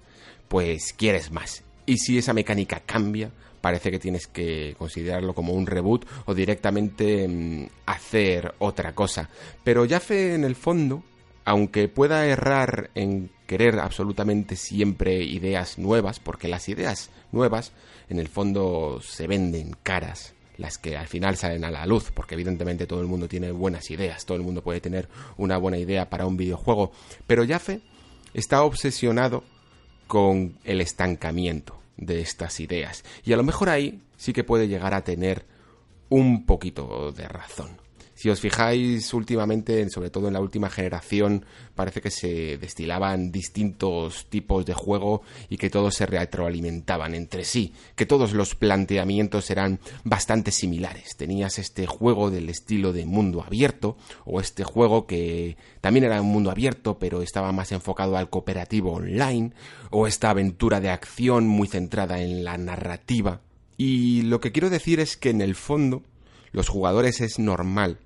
pues 0.48 0.92
quieres 0.92 1.30
más. 1.30 1.62
Y 1.86 1.98
si 1.98 2.18
esa 2.18 2.32
mecánica 2.32 2.80
cambia, 2.80 3.30
parece 3.64 3.90
que 3.90 3.98
tienes 3.98 4.26
que 4.26 4.74
considerarlo 4.76 5.34
como 5.34 5.54
un 5.54 5.66
reboot 5.66 6.04
o 6.26 6.34
directamente 6.34 7.26
mm, 7.26 7.66
hacer 7.86 8.52
otra 8.58 8.94
cosa. 8.94 9.30
Pero 9.64 9.88
Jaffe 9.88 10.34
en 10.34 10.44
el 10.44 10.54
fondo, 10.54 11.02
aunque 11.46 11.88
pueda 11.88 12.26
errar 12.26 12.90
en 12.94 13.30
querer 13.46 13.80
absolutamente 13.80 14.56
siempre 14.56 15.24
ideas 15.24 15.78
nuevas, 15.78 16.20
porque 16.20 16.46
las 16.46 16.68
ideas 16.68 17.08
nuevas 17.32 17.72
en 18.10 18.18
el 18.18 18.28
fondo 18.28 19.00
se 19.00 19.26
venden 19.26 19.74
caras, 19.82 20.34
las 20.58 20.76
que 20.76 20.98
al 20.98 21.08
final 21.08 21.38
salen 21.38 21.64
a 21.64 21.70
la 21.70 21.86
luz, 21.86 22.10
porque 22.10 22.34
evidentemente 22.34 22.86
todo 22.86 23.00
el 23.00 23.06
mundo 23.06 23.28
tiene 23.28 23.50
buenas 23.50 23.90
ideas, 23.90 24.26
todo 24.26 24.36
el 24.36 24.44
mundo 24.44 24.62
puede 24.62 24.82
tener 24.82 25.08
una 25.38 25.56
buena 25.56 25.78
idea 25.78 26.10
para 26.10 26.26
un 26.26 26.36
videojuego, 26.36 26.92
pero 27.26 27.48
Jaffe 27.48 27.80
está 28.34 28.62
obsesionado 28.62 29.42
con 30.06 30.58
el 30.64 30.82
estancamiento 30.82 31.82
de 31.96 32.20
estas 32.20 32.60
ideas. 32.60 33.04
Y 33.24 33.32
a 33.32 33.36
lo 33.36 33.42
mejor 33.42 33.68
ahí 33.68 34.00
sí 34.16 34.32
que 34.32 34.44
puede 34.44 34.68
llegar 34.68 34.94
a 34.94 35.04
tener 35.04 35.46
un 36.08 36.46
poquito 36.46 37.12
de 37.12 37.28
razón. 37.28 37.83
Si 38.24 38.30
os 38.30 38.40
fijáis 38.40 39.12
últimamente, 39.12 39.86
sobre 39.90 40.08
todo 40.08 40.28
en 40.28 40.32
la 40.32 40.40
última 40.40 40.70
generación, 40.70 41.44
parece 41.74 42.00
que 42.00 42.10
se 42.10 42.56
destilaban 42.56 43.30
distintos 43.30 44.30
tipos 44.30 44.64
de 44.64 44.72
juego 44.72 45.20
y 45.50 45.58
que 45.58 45.68
todos 45.68 45.94
se 45.94 46.06
retroalimentaban 46.06 47.14
entre 47.14 47.44
sí, 47.44 47.74
que 47.94 48.06
todos 48.06 48.32
los 48.32 48.54
planteamientos 48.54 49.50
eran 49.50 49.78
bastante 50.04 50.52
similares. 50.52 51.18
Tenías 51.18 51.58
este 51.58 51.86
juego 51.86 52.30
del 52.30 52.48
estilo 52.48 52.94
de 52.94 53.04
mundo 53.04 53.42
abierto, 53.42 53.98
o 54.24 54.40
este 54.40 54.64
juego 54.64 55.06
que 55.06 55.58
también 55.82 56.06
era 56.06 56.22
un 56.22 56.32
mundo 56.32 56.50
abierto, 56.50 56.98
pero 56.98 57.20
estaba 57.20 57.52
más 57.52 57.72
enfocado 57.72 58.16
al 58.16 58.30
cooperativo 58.30 58.94
online, 58.94 59.52
o 59.90 60.06
esta 60.06 60.30
aventura 60.30 60.80
de 60.80 60.88
acción 60.88 61.46
muy 61.46 61.68
centrada 61.68 62.22
en 62.22 62.42
la 62.42 62.56
narrativa. 62.56 63.42
Y 63.76 64.22
lo 64.22 64.40
que 64.40 64.50
quiero 64.50 64.70
decir 64.70 64.98
es 64.98 65.18
que 65.18 65.28
en 65.28 65.42
el 65.42 65.54
fondo 65.54 66.02
los 66.52 66.70
jugadores 66.70 67.20
es 67.20 67.38
normal 67.38 67.98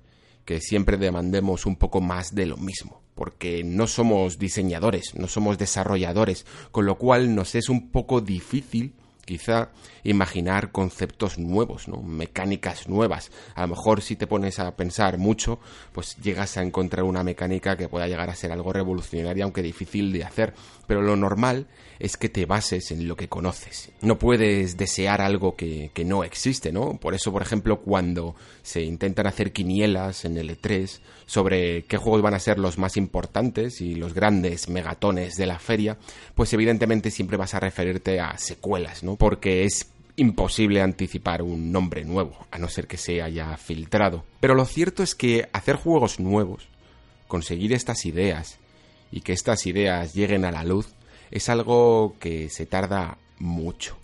que 0.49 0.61
siempre 0.61 0.97
demandemos 0.97 1.67
un 1.67 1.75
poco 1.75 2.01
más 2.01 2.33
de 2.33 2.47
lo 2.47 2.57
mismo, 2.57 3.03
porque 3.13 3.63
no 3.63 3.85
somos 3.85 4.39
diseñadores, 4.39 5.13
no 5.13 5.27
somos 5.27 5.59
desarrolladores, 5.59 6.47
con 6.71 6.87
lo 6.87 6.97
cual 6.97 7.35
nos 7.35 7.53
es 7.53 7.69
un 7.69 7.91
poco 7.91 8.19
difícil 8.19 8.95
quizá 9.29 9.69
imaginar 10.03 10.71
conceptos 10.71 11.37
nuevos, 11.37 11.87
¿no? 11.87 12.01
mecánicas 12.01 12.89
nuevas. 12.89 13.31
A 13.53 13.61
lo 13.61 13.75
mejor 13.75 14.01
si 14.01 14.15
te 14.15 14.25
pones 14.25 14.57
a 14.57 14.75
pensar 14.75 15.19
mucho, 15.19 15.59
pues 15.91 16.15
llegas 16.17 16.57
a 16.57 16.63
encontrar 16.63 17.03
una 17.03 17.21
mecánica 17.23 17.77
que 17.77 17.87
pueda 17.87 18.07
llegar 18.07 18.31
a 18.31 18.35
ser 18.35 18.51
algo 18.51 18.73
revolucionaria, 18.73 19.43
aunque 19.43 19.61
difícil 19.61 20.11
de 20.11 20.23
hacer. 20.23 20.55
Pero 20.87 21.03
lo 21.03 21.15
normal 21.15 21.67
es 21.99 22.17
que 22.17 22.29
te 22.29 22.47
bases 22.47 22.89
en 22.89 23.07
lo 23.07 23.15
que 23.15 23.27
conoces. 23.27 23.91
No 24.01 24.17
puedes 24.17 24.77
desear 24.77 25.21
algo 25.21 25.55
que, 25.55 25.91
que 25.93 26.05
no 26.05 26.23
existe, 26.23 26.71
¿no? 26.71 26.97
Por 26.97 27.13
eso, 27.13 27.31
por 27.31 27.43
ejemplo, 27.43 27.81
cuando 27.81 28.35
se 28.63 28.81
intentan 28.81 29.27
hacer 29.27 29.51
quinielas 29.51 30.25
en 30.25 30.37
el 30.37 30.49
E3 30.49 30.99
sobre 31.25 31.83
qué 31.83 31.97
juegos 31.97 32.23
van 32.23 32.33
a 32.33 32.39
ser 32.39 32.57
los 32.57 32.79
más 32.79 32.97
importantes 32.97 33.81
y 33.81 33.93
los 33.93 34.15
grandes 34.15 34.69
megatones 34.69 35.35
de 35.35 35.45
la 35.45 35.59
feria, 35.59 35.97
pues 36.33 36.53
evidentemente 36.53 37.11
siempre 37.11 37.37
vas 37.37 37.53
a 37.53 37.59
referirte 37.59 38.19
a 38.19 38.37
secuelas, 38.37 39.03
¿no? 39.03 39.15
Porque 39.19 39.65
es 39.65 39.91
imposible 40.15 40.81
anticipar 40.81 41.41
un 41.41 41.71
nombre 41.73 42.05
nuevo, 42.05 42.47
a 42.51 42.57
no 42.57 42.69
ser 42.69 42.87
que 42.87 42.95
se 42.97 43.21
haya 43.21 43.55
filtrado. 43.57 44.23
Pero 44.39 44.55
lo 44.55 44.63
cierto 44.65 45.03
es 45.03 45.13
que 45.13 45.49
hacer 45.51 45.75
juegos 45.75 46.19
nuevos, 46.19 46.69
conseguir 47.27 47.73
estas 47.73 48.05
ideas 48.05 48.59
y 49.11 49.21
que 49.21 49.33
estas 49.33 49.65
ideas 49.65 50.13
lleguen 50.13 50.45
a 50.45 50.51
la 50.51 50.63
luz, 50.63 50.87
es 51.31 51.49
algo 51.49 52.15
que 52.19 52.49
se 52.49 52.65
tarda 52.65 53.17
mucho. 53.39 53.97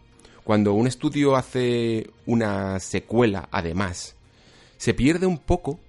Cuando 0.44 0.74
un 0.74 0.86
estudio 0.86 1.38
hace 1.38 2.10
una 2.26 2.80
secuela, 2.82 3.48
además, 3.52 4.16
se 4.78 4.94
pierde 4.94 5.26
un 5.26 5.38
poco 5.38 5.80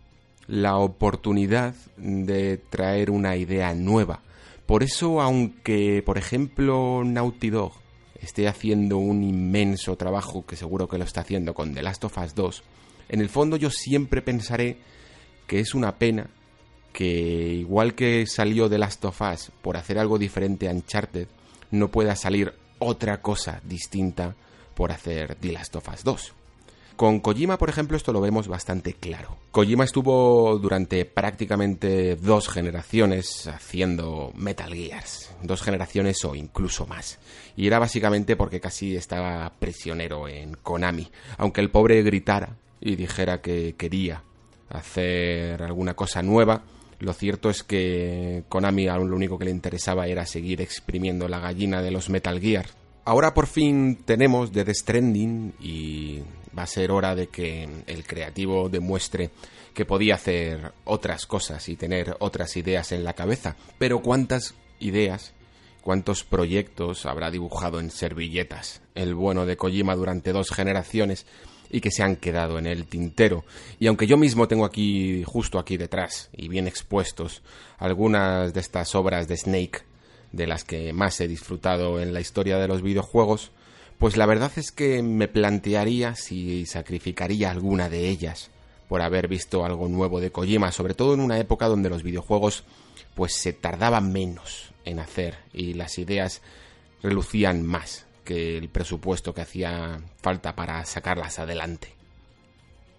la 0.47 0.77
oportunidad 0.77 1.75
de 1.97 2.59
traer 2.59 3.11
una 3.11 3.37
idea 3.37 3.75
nueva. 3.75 4.23
Por 4.67 4.85
eso, 4.85 5.21
aunque, 5.21 6.03
por 6.07 6.17
ejemplo, 6.17 7.03
Naughty 7.05 7.51
Dog 7.51 7.86
esté 8.21 8.49
haciendo 8.49 8.99
un 8.99 9.23
inmenso 9.23 9.97
trabajo, 9.97 10.45
que 10.47 10.57
seguro 10.57 10.89
que 10.89 10.99
lo 10.99 11.05
está 11.05 11.23
haciendo 11.23 11.55
con 11.55 11.75
The 11.75 11.83
Last 11.83 12.05
of 12.05 12.19
Us 12.19 12.35
2, 12.35 12.63
en 13.09 13.21
el 13.21 13.29
fondo 13.29 13.57
yo 13.57 13.71
siempre 13.71 14.23
pensaré 14.23 14.79
que 15.47 15.61
es 15.61 15.75
una 15.75 15.97
pena 15.97 16.29
que 16.93 17.05
igual 17.05 17.95
que 17.95 18.27
salió 18.27 18.69
The 18.69 18.79
Last 18.79 19.05
of 19.05 19.21
Us 19.21 19.53
por 19.63 19.77
hacer 19.77 19.99
algo 19.99 20.19
diferente 20.19 20.69
a 20.69 20.73
Uncharted, 20.73 21.29
no 21.71 21.89
pueda 21.89 22.17
salir 22.17 22.55
otra 22.79 23.21
cosa 23.21 23.61
distinta 23.65 24.35
por 24.75 24.93
hacer 24.93 25.35
The 25.37 25.53
Last 25.53 25.77
of 25.77 25.89
Us 25.89 26.05
2. 26.05 26.36
Con 26.97 27.21
Kojima, 27.21 27.59
por 27.59 27.69
ejemplo, 27.69 27.99
esto 27.99 28.15
lo 28.15 28.23
vemos 28.23 28.49
bastante 28.49 28.95
claro. 28.95 29.37
Kojima 29.51 29.85
estuvo 29.85 30.59
durante 30.59 31.05
prácticamente 31.05 32.17
dos 32.17 32.49
generaciones 32.49 33.47
haciendo 33.49 34.33
Metal 34.35 34.73
Gears, 34.73 35.31
dos 35.43 35.61
generaciones 35.61 36.25
o 36.25 36.35
incluso 36.35 36.87
más. 36.87 37.19
Y 37.55 37.67
era 37.67 37.79
básicamente 37.79 38.35
porque 38.35 38.61
casi 38.61 38.97
estaba 38.97 39.53
prisionero 39.59 40.27
en 40.27 40.55
Konami, 40.55 41.11
aunque 41.37 41.61
el 41.61 41.71
pobre 41.71 42.03
gritara 42.03 42.57
y 42.81 42.97
dijera 42.97 43.43
que 43.43 43.75
quería 43.77 44.23
hacer 44.71 45.63
alguna 45.63 45.93
cosa 45.93 46.23
nueva, 46.23 46.63
lo 46.99 47.13
cierto 47.13 47.51
es 47.51 47.63
que 47.63 48.45
Konami 48.49 48.89
aún 48.89 49.11
lo 49.11 49.17
único 49.17 49.39
que 49.39 49.45
le 49.45 49.51
interesaba 49.51 50.07
era 50.07 50.25
seguir 50.25 50.63
exprimiendo 50.63 51.29
la 51.29 51.41
gallina 51.41 51.83
de 51.83 51.91
los 51.91 52.09
Metal 52.09 52.41
Gear. 52.41 52.67
Ahora 53.05 53.35
por 53.35 53.47
fin 53.47 53.99
tenemos 54.05 54.51
Death 54.51 54.71
Stranding 54.71 55.53
y 55.61 56.23
va 56.57 56.63
a 56.63 56.67
ser 56.67 56.91
hora 56.91 57.15
de 57.15 57.29
que 57.29 57.69
el 57.87 58.05
creativo 58.05 58.69
demuestre 58.69 59.31
que 59.75 59.85
podía 59.85 60.15
hacer 60.15 60.73
otras 60.85 61.27
cosas 61.27 61.69
y 61.69 61.77
tener 61.77 62.17
otras 62.21 62.57
ideas 62.57 62.93
en 62.93 63.05
la 63.05 63.13
cabeza. 63.13 63.57
Pero 63.79 64.01
¿cuántas 64.01 64.55
ideas, 64.81 65.33
cuántos 65.83 66.25
proyectos 66.25 67.07
habrá 67.07 67.31
dibujado 67.31 67.81
en 67.81 67.91
servilletas 67.91 68.81
el 68.95 69.15
bueno 69.15 69.47
de 69.47 69.57
Kojima 69.57 69.95
durante 69.95 70.33
dos 70.33 70.51
generaciones 70.51 71.27
y 71.71 71.81
que 71.81 71.91
se 71.91 72.03
han 72.03 72.17
quedado 72.17 72.59
en 72.59 72.67
el 72.67 72.87
tintero. 72.87 73.45
Y 73.79 73.87
aunque 73.87 74.07
yo 74.07 74.17
mismo 74.17 74.49
tengo 74.49 74.65
aquí, 74.65 75.25
justo 75.27 75.59
aquí 75.59 75.77
detrás, 75.77 76.31
y 76.33 76.49
bien 76.49 76.67
expuestos, 76.67 77.43
algunas 77.79 78.55
de 78.55 78.61
estas 78.61 78.95
obras 78.95 79.29
de 79.29 79.37
Snake, 79.37 79.83
de 80.33 80.47
las 80.47 80.65
que 80.65 80.93
más 80.93 81.21
he 81.21 81.29
disfrutado 81.29 82.01
en 82.01 82.13
la 82.13 82.21
historia 82.21 82.59
de 82.59 82.69
los 82.69 82.83
videojuegos, 82.83 83.51
pues 83.99 84.17
la 84.17 84.27
verdad 84.27 84.53
es 84.57 84.73
que 84.73 85.03
me 85.03 85.27
plantearía 85.27 86.15
si 86.15 86.67
sacrificaría 86.67 87.51
alguna 87.51 87.89
de 87.89 88.09
ellas 88.09 88.51
por 88.89 89.01
haber 89.01 89.27
visto 89.27 89.65
algo 89.65 89.89
nuevo 89.89 90.21
de 90.21 90.31
Kojima, 90.31 90.71
sobre 90.71 90.95
todo 90.95 91.15
en 91.15 91.21
una 91.21 91.39
época 91.39 91.67
donde 91.67 91.89
los 91.89 92.03
videojuegos 92.03 92.65
pues 93.15 93.35
se 93.35 93.53
tardaban 93.53 94.13
menos 94.13 94.73
en 94.85 94.99
hacer 94.99 95.39
y 95.53 95.75
las 95.75 95.99
ideas 95.99 96.43
relucían 97.03 97.63
más 97.63 98.07
que 98.25 98.59
el 98.59 98.69
presupuesto 98.69 99.33
que 99.33 99.41
hacía 99.41 100.01
falta 100.21 100.55
para 100.55 100.85
sacarlas 100.85 101.39
adelante. 101.39 101.95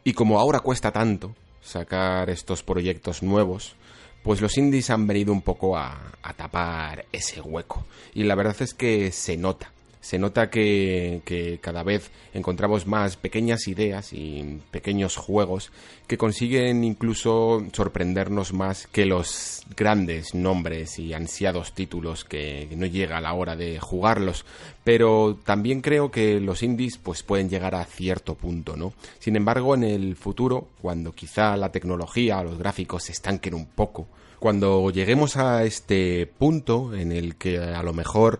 Y 0.03 0.13
como 0.13 0.39
ahora 0.39 0.61
cuesta 0.61 0.91
tanto 0.91 1.35
sacar 1.61 2.29
estos 2.29 2.63
proyectos 2.63 3.21
nuevos, 3.21 3.75
pues 4.23 4.41
los 4.41 4.57
indies 4.57 4.89
han 4.89 5.05
venido 5.05 5.31
un 5.31 5.41
poco 5.41 5.77
a, 5.77 6.13
a 6.23 6.33
tapar 6.33 7.05
ese 7.11 7.39
hueco. 7.41 7.85
Y 8.13 8.23
la 8.23 8.35
verdad 8.35 8.55
es 8.61 8.73
que 8.73 9.11
se 9.11 9.37
nota 9.37 9.71
se 10.01 10.19
nota 10.19 10.49
que, 10.49 11.59
cada 11.61 11.83
vez 11.83 12.11
encontramos 12.33 12.87
más 12.87 13.17
pequeñas 13.17 13.67
ideas 13.67 14.13
y 14.13 14.59
pequeños 14.71 15.15
juegos 15.15 15.71
que 16.07 16.17
consiguen 16.17 16.83
incluso 16.83 17.65
sorprendernos 17.73 18.53
más 18.53 18.87
que 18.87 19.05
los 19.05 19.63
grandes 19.75 20.33
nombres 20.33 20.99
y 20.99 21.13
ansiados 21.13 21.73
títulos 21.73 22.23
que 22.23 22.69
no 22.75 22.85
llega 22.85 23.17
a 23.17 23.21
la 23.21 23.33
hora 23.33 23.55
de 23.55 23.79
jugarlos. 23.79 24.45
Pero 24.83 25.37
también 25.43 25.81
creo 25.81 26.11
que 26.11 26.39
los 26.39 26.63
indies 26.63 26.97
pues 26.97 27.23
pueden 27.23 27.49
llegar 27.49 27.75
a 27.75 27.83
cierto 27.85 28.35
punto, 28.35 28.77
¿no? 28.77 28.93
Sin 29.19 29.35
embargo, 29.35 29.75
en 29.75 29.83
el 29.83 30.15
futuro, 30.15 30.69
cuando 30.81 31.11
quizá 31.13 31.57
la 31.57 31.71
tecnología 31.71 32.39
o 32.39 32.43
los 32.45 32.57
gráficos 32.57 33.03
se 33.03 33.11
estanquen 33.11 33.53
un 33.53 33.65
poco, 33.65 34.07
cuando 34.39 34.91
lleguemos 34.91 35.35
a 35.35 35.63
este 35.63 36.27
punto 36.27 36.93
en 36.95 37.11
el 37.11 37.35
que 37.35 37.57
a 37.57 37.81
lo 37.83 37.93
mejor 37.93 38.39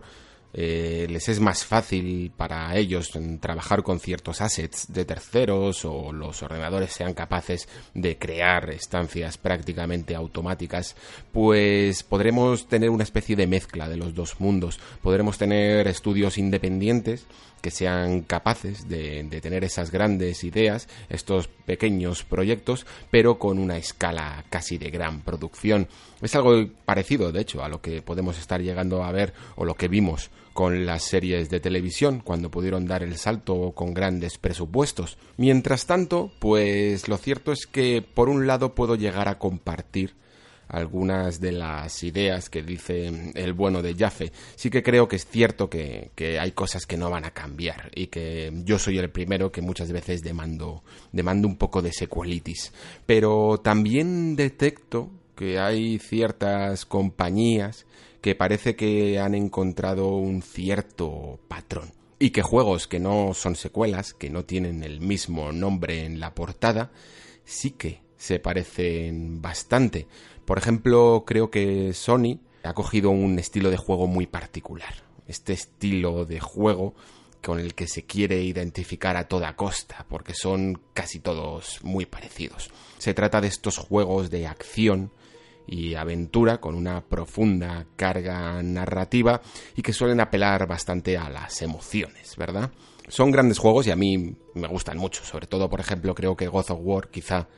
eh, 0.54 1.06
les 1.10 1.28
es 1.28 1.40
más 1.40 1.64
fácil 1.64 2.32
para 2.36 2.74
ellos 2.76 3.10
trabajar 3.40 3.82
con 3.82 4.00
ciertos 4.00 4.40
assets 4.40 4.92
de 4.92 5.04
terceros 5.04 5.84
o 5.84 6.12
los 6.12 6.42
ordenadores 6.42 6.92
sean 6.92 7.14
capaces 7.14 7.68
de 7.94 8.16
crear 8.18 8.70
estancias 8.70 9.36
prácticamente 9.36 10.14
automáticas, 10.14 10.96
pues 11.32 12.02
podremos 12.02 12.66
tener 12.66 12.90
una 12.90 13.04
especie 13.04 13.36
de 13.36 13.46
mezcla 13.46 13.88
de 13.88 13.96
los 13.96 14.14
dos 14.14 14.40
mundos. 14.40 14.80
Podremos 15.02 15.38
tener 15.38 15.86
estudios 15.86 16.38
independientes 16.38 17.26
que 17.60 17.70
sean 17.70 18.22
capaces 18.22 18.88
de, 18.88 19.24
de, 19.24 19.40
tener 19.40 19.64
esas 19.64 19.90
grandes 19.90 20.44
ideas, 20.44 20.88
estos 21.08 21.50
pequeños 21.68 22.24
proyectos, 22.24 22.86
pero 23.10 23.38
con 23.38 23.58
una 23.58 23.76
escala 23.76 24.42
casi 24.48 24.78
de 24.78 24.88
gran 24.88 25.20
producción. 25.20 25.86
Es 26.22 26.34
algo 26.34 26.66
parecido, 26.86 27.30
de 27.30 27.42
hecho, 27.42 27.62
a 27.62 27.68
lo 27.68 27.82
que 27.82 28.00
podemos 28.00 28.38
estar 28.38 28.62
llegando 28.62 29.04
a 29.04 29.12
ver 29.12 29.34
o 29.54 29.66
lo 29.66 29.74
que 29.74 29.86
vimos 29.86 30.30
con 30.54 30.86
las 30.86 31.04
series 31.04 31.50
de 31.50 31.60
televisión 31.60 32.22
cuando 32.24 32.50
pudieron 32.50 32.86
dar 32.86 33.02
el 33.02 33.18
salto 33.18 33.72
con 33.74 33.92
grandes 33.92 34.38
presupuestos. 34.38 35.18
Mientras 35.36 35.84
tanto, 35.84 36.32
pues 36.38 37.06
lo 37.06 37.18
cierto 37.18 37.52
es 37.52 37.66
que 37.66 38.02
por 38.02 38.30
un 38.30 38.46
lado 38.46 38.74
puedo 38.74 38.94
llegar 38.94 39.28
a 39.28 39.38
compartir 39.38 40.14
algunas 40.68 41.40
de 41.40 41.52
las 41.52 42.02
ideas 42.02 42.50
que 42.50 42.62
dice 42.62 43.32
el 43.34 43.52
bueno 43.52 43.82
de 43.82 43.94
Jaffe. 43.94 44.32
Sí 44.54 44.70
que 44.70 44.82
creo 44.82 45.08
que 45.08 45.16
es 45.16 45.26
cierto 45.26 45.68
que, 45.68 46.10
hay 46.40 46.52
cosas 46.52 46.86
que 46.86 46.96
no 46.96 47.10
van 47.10 47.24
a 47.24 47.32
cambiar 47.32 47.90
y 47.94 48.08
que 48.08 48.52
yo 48.64 48.78
soy 48.78 48.98
el 48.98 49.10
primero 49.10 49.50
que 49.50 49.62
muchas 49.62 49.90
veces 49.92 50.22
demando, 50.22 50.82
demando 51.12 51.48
un 51.48 51.56
poco 51.56 51.82
de 51.82 51.92
secuelitis. 51.92 52.72
Pero 53.06 53.58
también 53.58 54.36
detecto 54.36 55.10
que 55.34 55.58
hay 55.58 55.98
ciertas 55.98 56.84
compañías 56.84 57.86
que 58.20 58.34
parece 58.34 58.76
que 58.76 59.18
han 59.18 59.34
encontrado 59.34 60.08
un 60.16 60.42
cierto 60.42 61.38
patrón 61.48 61.92
y 62.18 62.30
que 62.30 62.42
juegos 62.42 62.88
que 62.88 62.98
no 62.98 63.32
son 63.34 63.54
secuelas, 63.54 64.12
que 64.12 64.30
no 64.30 64.44
tienen 64.44 64.82
el 64.82 65.00
mismo 65.00 65.52
nombre 65.52 66.04
en 66.04 66.18
la 66.18 66.34
portada, 66.34 66.90
sí 67.44 67.70
que 67.70 68.00
se 68.16 68.40
parecen 68.40 69.40
bastante. 69.40 70.06
Por 70.48 70.56
ejemplo, 70.56 71.24
creo 71.26 71.50
que 71.50 71.92
Sony 71.92 72.38
ha 72.62 72.72
cogido 72.72 73.10
un 73.10 73.38
estilo 73.38 73.70
de 73.70 73.76
juego 73.76 74.06
muy 74.06 74.26
particular. 74.26 74.94
Este 75.26 75.52
estilo 75.52 76.24
de 76.24 76.40
juego 76.40 76.94
con 77.42 77.60
el 77.60 77.74
que 77.74 77.86
se 77.86 78.06
quiere 78.06 78.40
identificar 78.40 79.18
a 79.18 79.28
toda 79.28 79.56
costa, 79.56 80.06
porque 80.08 80.32
son 80.32 80.80
casi 80.94 81.20
todos 81.20 81.80
muy 81.82 82.06
parecidos. 82.06 82.70
Se 82.96 83.12
trata 83.12 83.42
de 83.42 83.48
estos 83.48 83.76
juegos 83.76 84.30
de 84.30 84.46
acción 84.46 85.12
y 85.66 85.96
aventura 85.96 86.62
con 86.62 86.76
una 86.76 87.02
profunda 87.02 87.84
carga 87.96 88.62
narrativa 88.62 89.42
y 89.76 89.82
que 89.82 89.92
suelen 89.92 90.18
apelar 90.18 90.66
bastante 90.66 91.18
a 91.18 91.28
las 91.28 91.60
emociones, 91.60 92.36
¿verdad? 92.38 92.70
Son 93.08 93.30
grandes 93.30 93.58
juegos 93.58 93.86
y 93.86 93.90
a 93.90 93.96
mí 93.96 94.34
me 94.54 94.68
gustan 94.68 94.96
mucho, 94.96 95.22
sobre 95.24 95.46
todo, 95.46 95.68
por 95.68 95.80
ejemplo, 95.80 96.14
creo 96.14 96.38
que 96.38 96.48
God 96.48 96.70
of 96.70 96.80
War 96.80 97.08
quizá 97.10 97.48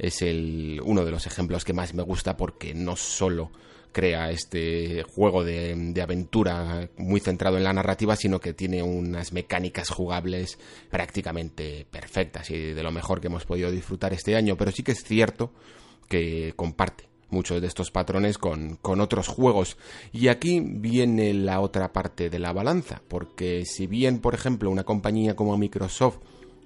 es 0.00 0.22
el, 0.22 0.80
uno 0.84 1.04
de 1.04 1.10
los 1.10 1.26
ejemplos 1.26 1.64
que 1.64 1.74
más 1.74 1.92
me 1.94 2.02
gusta 2.02 2.36
porque 2.36 2.74
no 2.74 2.96
solo 2.96 3.50
crea 3.92 4.30
este 4.30 5.02
juego 5.02 5.44
de, 5.44 5.74
de, 5.76 6.02
aventura 6.02 6.88
muy 6.96 7.20
centrado 7.20 7.56
en 7.58 7.64
la 7.64 7.72
narrativa, 7.72 8.16
sino 8.16 8.40
que 8.40 8.54
tiene 8.54 8.82
unas 8.82 9.32
mecánicas 9.32 9.90
jugables 9.90 10.58
prácticamente 10.90 11.86
perfectas 11.90 12.50
y 12.50 12.72
de 12.72 12.82
lo 12.82 12.92
mejor 12.92 13.20
que 13.20 13.26
hemos 13.26 13.44
podido 13.44 13.70
disfrutar 13.70 14.12
este 14.12 14.36
año. 14.36 14.56
Pero 14.56 14.70
sí 14.70 14.82
que 14.82 14.92
es 14.92 15.04
cierto 15.04 15.52
que 16.08 16.54
comparte 16.56 17.08
muchos 17.28 17.60
de 17.60 17.66
estos 17.66 17.90
patrones 17.90 18.38
con, 18.38 18.76
con, 18.76 19.00
otros 19.00 19.28
juegos. 19.28 19.76
Y 20.12 20.28
aquí 20.28 20.60
viene 20.60 21.34
la 21.34 21.60
otra 21.60 21.92
parte 21.92 22.30
de 22.30 22.38
la 22.38 22.52
balanza, 22.52 23.02
porque 23.06 23.64
si 23.66 23.86
bien, 23.86 24.20
por 24.20 24.34
ejemplo, 24.34 24.70
una 24.70 24.84
compañía 24.84 25.36
como 25.36 25.58
Microsoft 25.58 26.18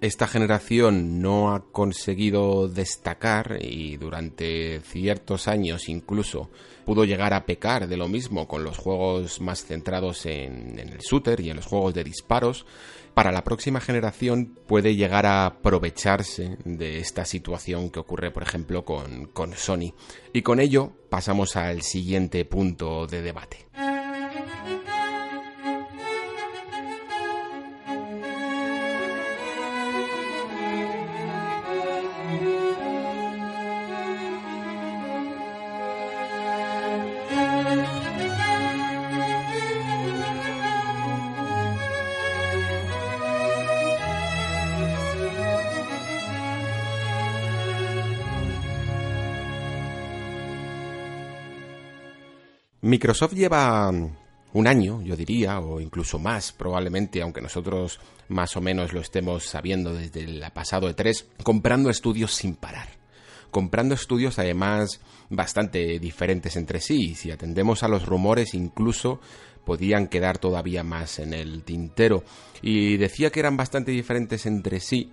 esta 0.05 0.27
generación 0.27 1.23
no 1.23 1.55
ha 1.55 1.64
conseguido 1.73 2.69
destacar 2.69 3.57
y 3.59 3.97
durante 3.97 4.81
ciertos 4.81 5.49
años 5.49 5.88
incluso 5.88 6.51
pudo 6.85 7.07
llegar 7.07 7.33
a 7.33 7.47
pecar 7.47 7.88
de 7.88 7.97
lo 7.97 8.07
mismo 8.07 8.47
con 8.47 8.64
los 8.64 8.77
juegos 8.77 9.40
más 9.40 9.64
centrados 9.64 10.27
en, 10.27 10.79
el 10.79 10.99
shooter 10.99 11.40
y 11.40 11.49
en 11.49 11.57
los 11.57 11.64
juegos 11.64 11.95
de 11.95 12.05
disparos, 12.05 12.67
para 13.14 13.33
la 13.33 13.45
próxima 13.45 13.81
generación 13.81 14.59
puede 14.67 14.95
llegar 14.95 15.25
a 15.25 15.47
aprovecharse 15.47 16.59
de 16.67 16.99
esta 16.99 17.25
situación 17.25 17.88
que 17.88 18.01
ocurre, 18.01 18.31
por 18.31 18.43
ejemplo, 18.43 18.85
con, 18.85 19.27
con 19.29 19.55
Sony. 19.55 19.95
Y 20.35 20.43
con 20.43 20.61
ello 20.61 20.93
pasamos 21.09 21.57
al 21.57 21.81
siguiente 21.81 22.45
punto 22.45 23.07
de 23.07 23.23
debate. 23.23 23.69
Microsoft 53.05 53.35
lleva 53.35 53.90
un 53.90 54.67
año, 54.67 55.03
yo 55.03 55.14
diría, 55.14 55.61
o 55.61 55.79
incluso 55.79 56.19
más 56.19 56.53
probablemente, 56.53 57.21
aunque 57.21 57.43
nosotros 57.43 58.01
más 58.29 58.57
o 58.57 58.62
menos 58.62 58.95
lo 58.95 59.03
estemos 59.03 59.45
sabiendo 59.45 59.93
desde 59.93 60.21
el 60.21 60.43
pasado 60.55 60.88
E3, 60.88 61.27
comprando 61.43 61.90
estudios 61.90 62.33
sin 62.33 62.55
parar. 62.55 62.88
Comprando 63.51 63.95
estudios 63.95 64.38
además 64.38 65.03
bastante 65.29 65.99
diferentes 65.99 66.57
entre 66.57 66.81
sí. 66.81 67.14
Si 67.14 67.31
atendemos 67.31 67.83
a 67.83 67.88
los 67.88 68.07
rumores, 68.07 68.55
incluso 68.55 69.21
podían 69.67 70.07
quedar 70.07 70.38
todavía 70.38 70.83
más 70.83 71.19
en 71.19 71.35
el 71.35 71.62
tintero. 71.62 72.25
Y 72.62 72.97
decía 72.97 73.29
que 73.29 73.40
eran 73.40 73.59
bastante 73.59 73.93
diferentes 73.93 74.47
entre 74.47 74.81
sí 74.81 75.12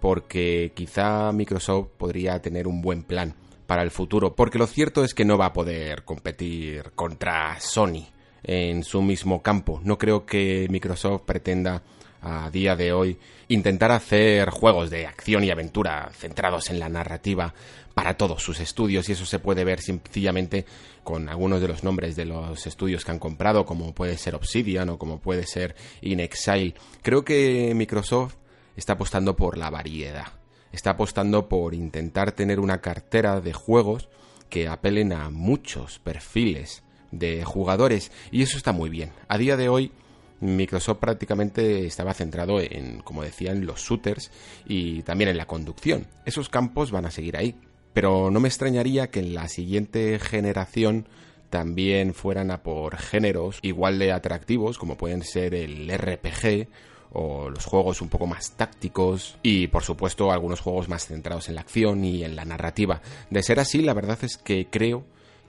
porque 0.00 0.72
quizá 0.74 1.30
Microsoft 1.30 1.90
podría 1.98 2.42
tener 2.42 2.66
un 2.66 2.82
buen 2.82 3.04
plan 3.04 3.36
para 3.68 3.82
el 3.82 3.90
futuro, 3.90 4.34
porque 4.34 4.56
lo 4.56 4.66
cierto 4.66 5.04
es 5.04 5.12
que 5.12 5.26
no 5.26 5.36
va 5.36 5.44
a 5.44 5.52
poder 5.52 6.02
competir 6.04 6.90
contra 6.94 7.60
Sony 7.60 8.08
en 8.42 8.82
su 8.82 9.02
mismo 9.02 9.42
campo. 9.42 9.82
No 9.84 9.98
creo 9.98 10.24
que 10.24 10.66
Microsoft 10.70 11.24
pretenda 11.26 11.82
a 12.22 12.48
día 12.48 12.76
de 12.76 12.94
hoy 12.94 13.18
intentar 13.48 13.92
hacer 13.92 14.48
juegos 14.48 14.88
de 14.88 15.06
acción 15.06 15.44
y 15.44 15.50
aventura 15.50 16.08
centrados 16.14 16.70
en 16.70 16.80
la 16.80 16.88
narrativa 16.88 17.52
para 17.92 18.16
todos 18.16 18.42
sus 18.42 18.58
estudios 18.58 19.06
y 19.10 19.12
eso 19.12 19.26
se 19.26 19.38
puede 19.38 19.64
ver 19.64 19.82
sencillamente 19.82 20.64
con 21.04 21.28
algunos 21.28 21.60
de 21.60 21.68
los 21.68 21.84
nombres 21.84 22.16
de 22.16 22.24
los 22.24 22.66
estudios 22.66 23.04
que 23.04 23.10
han 23.10 23.18
comprado 23.18 23.66
como 23.66 23.94
puede 23.94 24.16
ser 24.16 24.34
Obsidian 24.34 24.88
o 24.88 24.98
como 24.98 25.20
puede 25.20 25.46
ser 25.46 25.76
In 26.00 26.20
Exile. 26.20 26.72
Creo 27.02 27.22
que 27.22 27.74
Microsoft 27.74 28.36
está 28.76 28.94
apostando 28.94 29.36
por 29.36 29.58
la 29.58 29.68
variedad, 29.68 30.37
está 30.72 30.90
apostando 30.90 31.48
por 31.48 31.74
intentar 31.74 32.32
tener 32.32 32.60
una 32.60 32.80
cartera 32.80 33.40
de 33.40 33.52
juegos 33.52 34.08
que 34.48 34.68
apelen 34.68 35.12
a 35.12 35.30
muchos 35.30 35.98
perfiles 35.98 36.82
de 37.10 37.44
jugadores 37.44 38.12
y 38.30 38.42
eso 38.42 38.56
está 38.56 38.72
muy 38.72 38.90
bien. 38.90 39.12
A 39.28 39.38
día 39.38 39.56
de 39.56 39.68
hoy 39.68 39.92
Microsoft 40.40 40.98
prácticamente 40.98 41.86
estaba 41.86 42.14
centrado 42.14 42.60
en, 42.60 43.00
como 43.00 43.22
decía, 43.22 43.52
en 43.52 43.66
los 43.66 43.80
shooters 43.80 44.30
y 44.66 45.02
también 45.02 45.30
en 45.30 45.36
la 45.36 45.46
conducción. 45.46 46.06
Esos 46.24 46.48
campos 46.48 46.90
van 46.90 47.06
a 47.06 47.10
seguir 47.10 47.36
ahí, 47.36 47.56
pero 47.92 48.30
no 48.30 48.40
me 48.40 48.48
extrañaría 48.48 49.10
que 49.10 49.20
en 49.20 49.34
la 49.34 49.48
siguiente 49.48 50.18
generación 50.18 51.06
también 51.50 52.14
fueran 52.14 52.50
a 52.50 52.62
por 52.62 52.96
géneros 52.98 53.58
igual 53.62 53.98
de 53.98 54.12
atractivos 54.12 54.78
como 54.78 54.98
pueden 54.98 55.22
ser 55.22 55.54
el 55.54 55.90
RPG 55.90 56.68
o 57.12 57.50
los 57.50 57.64
juegos 57.64 58.02
un 58.02 58.08
poco 58.08 58.26
más 58.26 58.52
tácticos 58.52 59.38
y 59.42 59.68
por 59.68 59.82
supuesto 59.82 60.30
algunos 60.30 60.60
juegos 60.60 60.88
más 60.88 61.06
centrados 61.06 61.48
en 61.48 61.54
la 61.54 61.62
acción 61.62 62.04
y 62.04 62.24
en 62.24 62.36
la 62.36 62.44
narrativa. 62.44 63.00
De 63.30 63.42
ser 63.42 63.60
así, 63.60 63.82
la 63.82 63.94
verdad 63.94 64.18
es 64.22 64.36
que 64.36 64.68
creo 64.70 65.04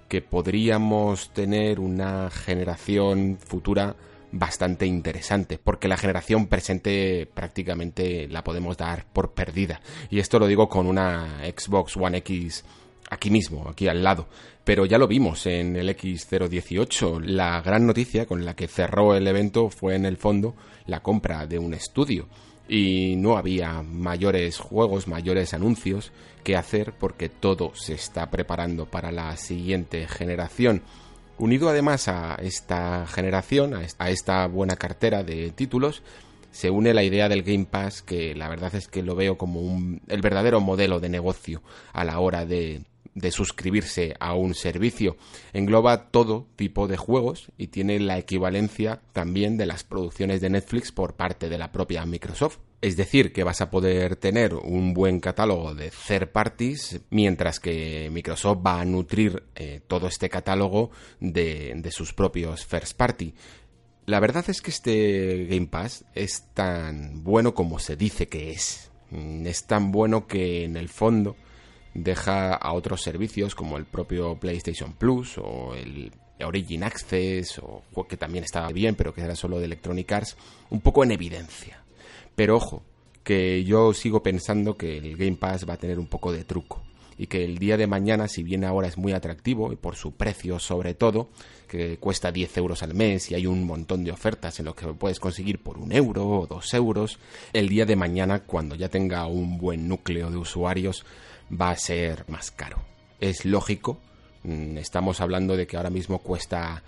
que 0.08 0.22
podríamos 0.22 1.32
tener 1.34 1.80
una 1.80 2.30
generación 2.32 3.38
futura 3.40 3.96
bastante 4.32 4.86
interesante, 4.86 5.58
porque 5.58 5.88
la 5.88 5.98
generación 5.98 6.48
presente 6.48 7.28
prácticamente 7.34 8.28
la 8.28 8.44
podemos 8.44 8.78
dar 8.78 9.06
por 9.12 9.34
perdida. 9.34 9.82
Y 10.10 10.20
esto 10.20 10.40
lo 10.40 10.48
digo 10.48 10.70
con 10.70 10.88
una 10.88 11.40
Xbox 11.56 11.98
One 11.98 12.18
X 12.18 12.64
aquí 13.10 13.30
mismo, 13.30 13.68
aquí 13.70 13.88
al 13.88 14.04
lado. 14.04 14.28
Pero 14.64 14.86
ya 14.86 14.98
lo 14.98 15.08
vimos 15.08 15.46
en 15.46 15.76
el 15.76 15.90
X018. 15.90 17.22
La 17.22 17.62
gran 17.62 17.86
noticia 17.86 18.26
con 18.26 18.46
la 18.46 18.56
que 18.56 18.68
cerró 18.68 19.16
el 19.16 19.28
evento 19.28 19.70
fue 19.70 19.96
en 19.96 20.06
el 20.06 20.18
fondo 20.18 20.56
la 20.86 21.02
compra 21.02 21.48
de 21.48 21.60
un 21.60 21.74
estudio. 21.74 22.28
Y 22.68 23.16
no 23.16 23.38
había 23.38 23.82
mayores 23.82 24.60
juegos, 24.60 25.08
mayores 25.08 25.54
anuncios 25.54 26.12
que 26.44 26.56
hacer 26.56 26.94
porque 27.00 27.30
todo 27.30 27.74
se 27.74 27.94
está 27.94 28.30
preparando 28.30 28.86
para 28.86 29.12
la 29.12 29.36
siguiente 29.38 30.08
generación. 30.08 30.84
Unido 31.40 31.70
además 31.70 32.08
a 32.08 32.36
esta 32.36 33.08
generación, 33.08 33.74
a 33.98 34.10
esta 34.10 34.46
buena 34.48 34.76
cartera 34.76 35.24
de 35.24 35.52
títulos, 35.52 36.04
se 36.52 36.70
une 36.70 36.94
la 36.94 37.04
idea 37.04 37.30
del 37.30 37.44
Game 37.44 37.66
Pass, 37.66 38.02
que 38.02 38.36
la 38.36 38.50
verdad 38.50 38.76
es 38.76 38.88
que 38.88 39.04
lo 39.04 39.16
veo 39.16 39.38
como 39.38 39.62
un, 39.62 40.02
el 40.08 40.22
verdadero 40.22 40.60
modelo 40.60 41.00
de 41.00 41.10
negocio 41.10 41.62
a 41.94 42.04
la 42.04 42.20
hora 42.20 42.46
de, 42.46 42.82
de 43.20 43.32
suscribirse 43.32 44.16
a 44.20 44.34
un 44.34 44.56
servicio. 44.56 45.18
Engloba 45.54 46.10
todo 46.10 46.48
tipo 46.56 46.88
de 46.88 46.98
juegos 46.98 47.52
y 47.58 47.68
tiene 47.68 48.00
la 48.00 48.18
equivalencia 48.18 49.02
también 49.14 49.58
de 49.58 49.66
las 49.66 49.84
producciones 49.84 50.42
de 50.42 50.50
Netflix 50.50 50.92
por 50.92 51.16
parte 51.16 51.50
de 51.50 51.58
la 51.58 51.72
propia 51.72 52.06
Microsoft. 52.06 52.60
Es 52.82 52.96
decir, 52.96 53.34
que 53.34 53.44
vas 53.44 53.60
a 53.60 53.70
poder 53.70 54.16
tener 54.16 54.54
un 54.56 54.94
buen 54.94 55.20
catálogo 55.20 55.76
de 55.76 55.92
third 55.92 56.30
parties, 56.30 57.02
mientras 57.10 57.60
que 57.60 58.10
Microsoft 58.10 58.66
va 58.66 58.80
a 58.80 58.86
nutrir 58.86 59.44
eh, 59.56 59.82
todo 59.86 60.08
este 60.08 60.30
catálogo 60.30 60.92
de, 61.20 61.74
de 61.76 61.92
sus 61.92 62.14
propios 62.14 62.66
first 62.66 62.96
party. 62.96 63.34
La 64.06 64.22
verdad 64.22 64.46
es 64.48 64.62
que 64.62 64.72
este 64.72 65.46
Game 65.46 65.68
Pass 65.68 66.06
es 66.16 66.46
tan 66.54 67.24
bueno 67.24 67.54
como 67.54 67.80
se 67.80 67.98
dice 67.98 68.28
que 68.28 68.52
es. 68.52 68.90
Mm, 69.12 69.46
es 69.46 69.66
tan 69.66 69.92
bueno 69.92 70.26
que 70.26 70.64
en 70.64 70.78
el 70.78 70.88
fondo 70.90 71.36
deja 72.04 72.54
a 72.54 72.74
otros 72.74 73.02
servicios 73.02 73.56
como 73.56 73.78
el 73.78 73.86
propio 73.86 74.36
PlayStation 74.36 74.94
Plus 74.94 75.38
o 75.38 75.74
el 75.76 76.12
Origin 76.44 76.84
Access 76.84 77.60
o 77.60 77.84
que 78.08 78.18
también 78.18 78.44
estaba 78.44 78.70
bien 78.70 78.96
pero 78.96 79.14
que 79.14 79.22
era 79.22 79.36
solo 79.36 79.60
de 79.60 79.66
Electronic 79.66 80.12
Arts 80.12 80.38
un 80.70 80.82
poco 80.82 81.04
en 81.04 81.12
evidencia. 81.12 81.84
Pero 82.36 82.56
ojo, 82.56 82.84
que 83.24 83.64
yo 83.64 83.94
sigo 83.94 84.24
pensando 84.24 84.78
que 84.78 84.98
el 84.98 85.18
Game 85.18 85.36
Pass 85.36 85.68
va 85.68 85.74
a 85.74 85.78
tener 85.78 86.00
un 86.00 86.08
poco 86.08 86.32
de 86.32 86.46
truco 86.46 86.82
y 87.20 87.28
que 87.28 87.44
el 87.44 87.58
día 87.58 87.76
de 87.76 87.86
mañana, 87.86 88.30
si 88.30 88.44
bien 88.44 88.64
ahora 88.64 88.88
es 88.88 88.98
muy 88.98 89.12
atractivo 89.12 89.74
y 89.74 89.76
por 89.76 89.98
su 89.98 90.14
precio 90.14 90.58
sobre 90.58 90.94
todo, 90.94 91.30
que 91.68 91.98
cuesta 91.98 92.32
10 92.32 92.58
euros 92.58 92.82
al 92.82 92.96
mes 92.96 93.30
y 93.30 93.36
hay 93.36 93.46
un 93.46 93.66
montón 93.66 94.06
de 94.06 94.12
ofertas 94.12 94.58
en 94.60 94.66
lo 94.66 94.74
que 94.74 94.88
puedes 94.94 95.20
conseguir 95.20 95.60
por 95.60 95.78
un 95.78 95.92
euro 95.92 96.26
o 96.26 96.48
dos 96.48 96.74
euros, 96.74 97.20
el 97.52 97.68
día 97.68 97.86
de 97.86 97.98
mañana, 97.98 98.44
cuando 98.44 98.76
ya 98.76 98.88
tenga 98.88 99.28
un 99.28 99.58
buen 99.58 99.90
núcleo 99.90 100.32
de 100.32 100.38
usuarios, 100.38 101.06
va 101.50 101.72
a 101.72 101.78
ser 101.78 102.26
más 102.28 102.52
caro. 102.52 102.82
Es 103.20 103.46
lógico, 103.46 104.00
mm, 104.44 104.78
estamos 104.78 105.22
hablando 105.22 105.56
de 105.58 105.68
que 105.68 105.78
ahora 105.78 105.90
mismo 105.90 106.20
cuesta 106.20 106.84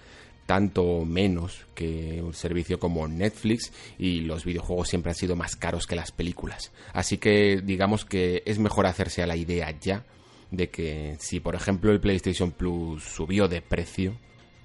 tanto 0.46 1.06
menos 1.06 1.66
que 1.74 2.22
un 2.22 2.34
servicio 2.34 2.80
como 2.80 3.08
Netflix 3.08 3.72
y 3.98 4.22
los 4.22 4.44
videojuegos 4.44 4.90
siempre 4.90 5.12
han 5.12 5.16
sido 5.16 5.36
más 5.36 5.56
caros 5.56 5.88
que 5.88 5.96
las 5.96 6.12
películas. 6.12 6.72
Así 6.94 7.18
que 7.18 7.62
digamos 7.64 8.06
que 8.06 8.44
es 8.46 8.60
mejor 8.60 8.86
hacerse 8.86 9.24
a 9.24 9.28
la 9.28 9.36
idea 9.36 9.74
ya 9.80 10.04
de 10.50 10.70
que 10.70 11.16
si 11.20 11.40
por 11.40 11.56
ejemplo 11.56 11.92
el 11.92 12.02
PlayStation 12.02 12.52
Plus 12.52 13.04
subió 13.04 13.48
de 13.48 13.62
precio, 13.62 14.18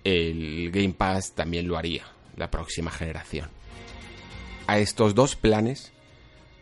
el 0.02 0.70
Game 0.72 0.94
Pass 0.94 1.32
también 1.34 1.68
lo 1.68 1.76
haría 1.76 2.04
la 2.36 2.50
próxima 2.50 2.90
generación. 2.90 3.48
A 4.66 4.78
estos 4.78 5.14
dos 5.14 5.36
planes 5.36 5.92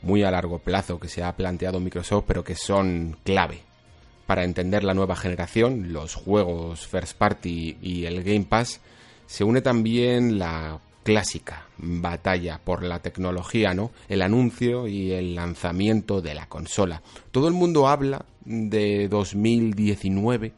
muy 0.04 0.22
a 0.22 0.30
largo 0.30 0.58
plazo 0.58 1.00
que 1.00 1.08
se 1.08 1.22
ha 1.22 1.34
planteado 1.34 1.80
Microsoft, 1.80 2.24
pero 2.26 2.44
que 2.44 2.54
son 2.54 3.16
clave 3.24 3.62
para 4.26 4.44
entender 4.44 4.84
la 4.84 4.94
nueva 4.94 5.16
generación, 5.16 5.92
los 5.92 6.14
juegos 6.14 6.86
First 6.86 7.16
Party 7.18 7.78
y 7.82 8.06
el 8.06 8.22
Game 8.22 8.46
Pass, 8.48 8.80
se 9.26 9.44
une 9.44 9.60
también 9.60 10.38
la 10.38 10.78
clásica 11.02 11.66
batalla 11.76 12.60
por 12.64 12.82
la 12.82 13.00
tecnología, 13.00 13.74
¿no? 13.74 13.90
El 14.08 14.22
anuncio 14.22 14.86
y 14.86 15.12
el 15.12 15.34
lanzamiento 15.34 16.22
de 16.22 16.34
la 16.34 16.46
consola. 16.46 17.02
Todo 17.30 17.48
el 17.48 17.54
mundo 17.54 17.88
habla 17.88 18.24
de 18.44 19.08
2019 19.08 20.52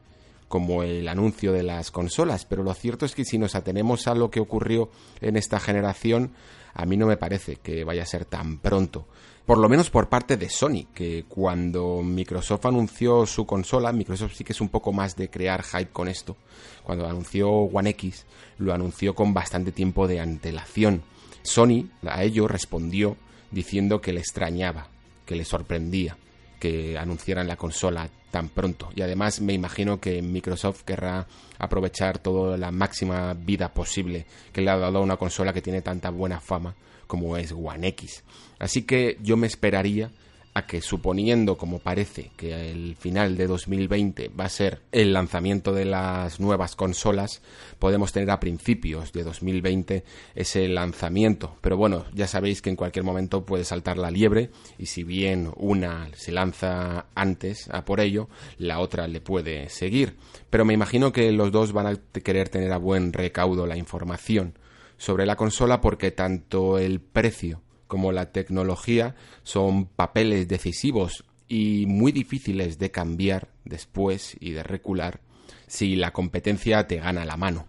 como 0.49 0.85
el 0.85 1.09
anuncio 1.09 1.53
de 1.53 1.65
las 1.65 1.91
consolas, 1.91 2.45
pero 2.45 2.63
lo 2.63 2.73
cierto 2.75 3.05
es 3.05 3.17
que 3.17 3.25
si 3.25 3.37
nos 3.37 3.57
atenemos 3.57 4.07
a 4.07 4.15
lo 4.15 4.31
que 4.31 4.39
ocurrió 4.39 4.91
en 5.21 5.37
esta 5.37 5.59
generación, 5.59 6.31
a 6.73 6.87
mí 6.87 6.97
no 6.97 7.07
me 7.07 7.17
parece 7.17 7.57
que 7.57 7.83
vaya 7.83 8.03
a 8.03 8.07
ser 8.07 8.25
tan 8.25 8.59
pronto 8.59 9.07
por 9.47 9.59
lo 9.59 9.69
menos 9.69 9.91
por 9.91 10.09
parte 10.09 10.37
de 10.37 10.51
Sony, 10.51 10.87
que 10.93 11.25
cuando 11.29 12.03
Microsoft 12.03 12.67
anunció 12.67 13.25
su 13.27 13.47
consola, 13.47 13.93
Microsoft 13.93 14.35
sí 14.35 14.43
que 14.43 14.53
es 14.53 14.61
un 14.61 14.69
poco 14.69 14.93
más 14.93 15.15
de 15.15 15.31
crear 15.31 15.63
hype 15.63 15.93
con 15.93 16.09
esto. 16.09 16.37
Cuando 16.83 17.07
anunció 17.07 17.49
One 17.49 17.91
X, 17.91 18.27
lo 18.59 18.75
anunció 18.75 19.15
con 19.15 19.33
bastante 19.33 19.71
tiempo 19.71 20.09
de 20.09 20.19
antelación. 20.19 21.03
Sony 21.43 21.89
a 22.05 22.25
ello 22.25 22.49
respondió 22.49 23.17
diciendo 23.53 24.01
que 24.01 24.13
le 24.13 24.19
extrañaba, 24.19 24.89
que 25.25 25.37
le 25.37 25.45
sorprendía 25.45 26.17
que 26.59 26.99
anunciaran 26.99 27.47
la 27.47 27.57
consola 27.57 28.09
tan 28.33 28.49
pronto. 28.49 28.89
Y 28.97 29.03
además 29.03 29.41
me 29.41 29.53
imagino 29.53 30.01
que 30.01 30.23
Microsoft 30.23 30.83
querrá 30.83 31.27
aprovechar 31.59 32.19
toda 32.19 32.57
la 32.57 32.73
máxima 32.73 33.35
vida 33.35 33.73
posible 33.73 34.27
que 34.53 34.61
le 34.61 34.71
ha 34.71 34.77
dado 34.77 34.99
a 34.99 35.03
una 35.03 35.17
consola 35.17 35.53
que 35.53 35.63
tiene 35.63 35.83
tanta 35.83 36.11
buena 36.11 36.41
fama 36.41 36.75
como 37.07 37.37
es 37.37 37.53
One 37.53 37.89
X. 37.89 38.25
Así 38.59 38.83
que 38.83 39.19
yo 39.23 39.37
me 39.37 39.47
esperaría 39.47 40.11
a 40.57 40.67
que 40.67 40.81
suponiendo 40.81 41.59
como 41.59 41.81
parece 41.81 42.31
que 42.35 42.71
el 42.71 42.97
final 42.97 43.37
de 43.37 43.47
2020 43.47 44.29
va 44.29 44.47
a 44.47 44.49
ser 44.49 44.81
el 44.91 45.13
lanzamiento 45.13 45.75
de 45.75 45.85
las 45.85 46.41
nuevas 46.41 46.77
consolas, 46.77 47.43
podemos 47.79 48.11
tener 48.11 48.31
a 48.31 48.41
principios 48.41 49.13
de 49.13 49.23
2020 49.23 50.03
ese 50.35 50.67
lanzamiento. 50.69 51.57
Pero 51.61 51.77
bueno, 51.77 52.07
ya 52.15 52.27
sabéis 52.27 52.63
que 52.63 52.71
en 52.71 52.77
cualquier 52.77 53.05
momento 53.05 53.45
puede 53.45 53.65
saltar 53.65 53.99
la 53.99 54.11
liebre 54.11 54.49
y 54.79 54.87
si 54.87 55.05
bien 55.05 55.51
una 55.57 56.09
se 56.15 56.33
lanza 56.33 57.05
antes 57.15 57.69
a 57.69 57.85
por 57.85 58.01
ello, 58.01 58.31
la 58.57 58.81
otra 58.81 59.09
le 59.09 59.21
puede 59.21 59.69
seguir. 59.69 60.17
Pero 60.49 60.65
me 60.65 60.73
imagino 60.73 61.13
que 61.13 61.33
los 61.33 61.53
dos 61.53 61.75
van 61.75 61.87
a 61.87 61.97
querer 62.23 62.49
tener 62.49 62.73
a 62.73 62.79
buen 62.79 63.13
recaudo 63.13 63.67
la 63.67 63.77
información 63.77 64.55
sobre 64.97 65.27
la 65.27 65.37
consola 65.37 65.81
porque 65.81 66.11
tanto 66.11 66.79
el 66.79 67.01
precio 67.01 67.63
como 67.87 68.13
la 68.13 68.33
tecnología 68.33 69.15
son 69.43 69.87
papeles 69.87 70.49
decisivos 70.49 71.25
y 71.49 71.87
muy 71.87 72.13
difíciles 72.13 72.79
de 72.79 72.91
cambiar 72.91 73.49
después 73.65 74.37
y 74.41 74.53
de 74.53 74.63
recular 74.63 75.21
si 75.67 75.97
la 75.97 76.13
competencia 76.13 76.87
te 76.87 76.97
gana 76.97 77.25
la 77.25 77.37
mano. 77.37 77.67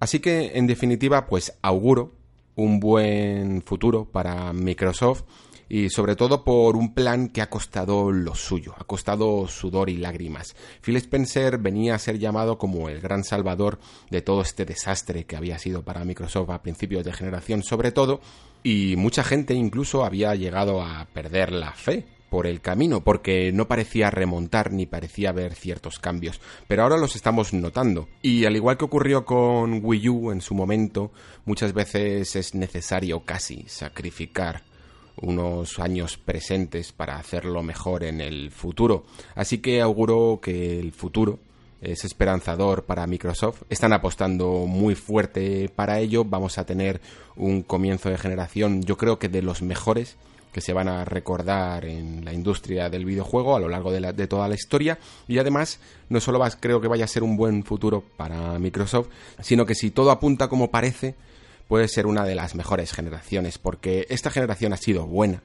Así 0.00 0.20
que, 0.20 0.52
en 0.54 0.66
definitiva, 0.66 1.26
pues 1.26 1.56
auguro 1.62 2.14
un 2.56 2.80
buen 2.80 3.62
futuro 3.62 4.04
para 4.04 4.52
Microsoft 4.52 5.24
y 5.74 5.90
sobre 5.90 6.14
todo 6.14 6.44
por 6.44 6.76
un 6.76 6.94
plan 6.94 7.26
que 7.26 7.42
ha 7.42 7.50
costado 7.50 8.12
lo 8.12 8.36
suyo, 8.36 8.76
ha 8.78 8.84
costado 8.84 9.48
sudor 9.48 9.90
y 9.90 9.96
lágrimas. 9.96 10.54
Phil 10.80 10.94
Spencer 10.94 11.58
venía 11.58 11.96
a 11.96 11.98
ser 11.98 12.20
llamado 12.20 12.58
como 12.58 12.88
el 12.88 13.00
gran 13.00 13.24
salvador 13.24 13.80
de 14.08 14.22
todo 14.22 14.42
este 14.42 14.64
desastre 14.64 15.24
que 15.24 15.34
había 15.34 15.58
sido 15.58 15.82
para 15.82 16.04
Microsoft 16.04 16.50
a 16.50 16.62
principios 16.62 17.04
de 17.04 17.12
generación 17.12 17.64
sobre 17.64 17.90
todo, 17.90 18.20
y 18.62 18.94
mucha 18.94 19.24
gente 19.24 19.54
incluso 19.54 20.04
había 20.04 20.36
llegado 20.36 20.80
a 20.80 21.08
perder 21.12 21.50
la 21.50 21.72
fe 21.72 22.06
por 22.30 22.46
el 22.46 22.60
camino, 22.60 23.02
porque 23.02 23.50
no 23.50 23.66
parecía 23.66 24.12
remontar 24.12 24.70
ni 24.70 24.86
parecía 24.86 25.30
haber 25.30 25.56
ciertos 25.56 25.98
cambios, 25.98 26.40
pero 26.68 26.84
ahora 26.84 26.98
los 26.98 27.16
estamos 27.16 27.52
notando. 27.52 28.06
Y 28.22 28.44
al 28.44 28.54
igual 28.54 28.78
que 28.78 28.84
ocurrió 28.84 29.24
con 29.24 29.80
Wii 29.84 30.08
U 30.08 30.30
en 30.30 30.40
su 30.40 30.54
momento, 30.54 31.10
muchas 31.44 31.72
veces 31.72 32.36
es 32.36 32.54
necesario 32.54 33.24
casi 33.24 33.64
sacrificar 33.66 34.62
unos 35.24 35.78
años 35.78 36.16
presentes 36.16 36.92
para 36.92 37.16
hacerlo 37.16 37.62
mejor 37.62 38.04
en 38.04 38.20
el 38.20 38.50
futuro. 38.50 39.04
Así 39.34 39.58
que 39.58 39.80
auguro 39.80 40.40
que 40.42 40.78
el 40.78 40.92
futuro 40.92 41.38
es 41.80 42.04
esperanzador 42.04 42.84
para 42.84 43.06
Microsoft. 43.06 43.62
Están 43.68 43.92
apostando 43.92 44.66
muy 44.66 44.94
fuerte 44.94 45.70
para 45.74 45.98
ello. 45.98 46.24
Vamos 46.24 46.58
a 46.58 46.64
tener 46.64 47.00
un 47.36 47.62
comienzo 47.62 48.08
de 48.10 48.18
generación, 48.18 48.82
yo 48.82 48.96
creo 48.96 49.18
que 49.18 49.28
de 49.28 49.42
los 49.42 49.62
mejores 49.62 50.16
que 50.52 50.60
se 50.60 50.72
van 50.72 50.86
a 50.86 51.04
recordar 51.04 51.84
en 51.84 52.24
la 52.24 52.32
industria 52.32 52.88
del 52.88 53.04
videojuego 53.04 53.56
a 53.56 53.60
lo 53.60 53.68
largo 53.68 53.90
de, 53.90 54.12
de 54.12 54.26
toda 54.28 54.46
la 54.46 54.54
historia 54.54 55.00
y 55.26 55.38
además 55.38 55.80
no 56.08 56.20
solo 56.20 56.40
creo 56.60 56.80
que 56.80 56.86
vaya 56.86 57.06
a 57.06 57.08
ser 57.08 57.24
un 57.24 57.36
buen 57.36 57.64
futuro 57.64 58.04
para 58.16 58.56
Microsoft, 58.60 59.08
sino 59.40 59.66
que 59.66 59.74
si 59.74 59.90
todo 59.90 60.12
apunta 60.12 60.46
como 60.48 60.70
parece, 60.70 61.16
puede 61.68 61.88
ser 61.88 62.06
una 62.06 62.24
de 62.24 62.34
las 62.34 62.54
mejores 62.54 62.92
generaciones, 62.92 63.58
porque 63.58 64.06
esta 64.08 64.30
generación 64.30 64.72
ha 64.72 64.76
sido 64.76 65.06
buena, 65.06 65.42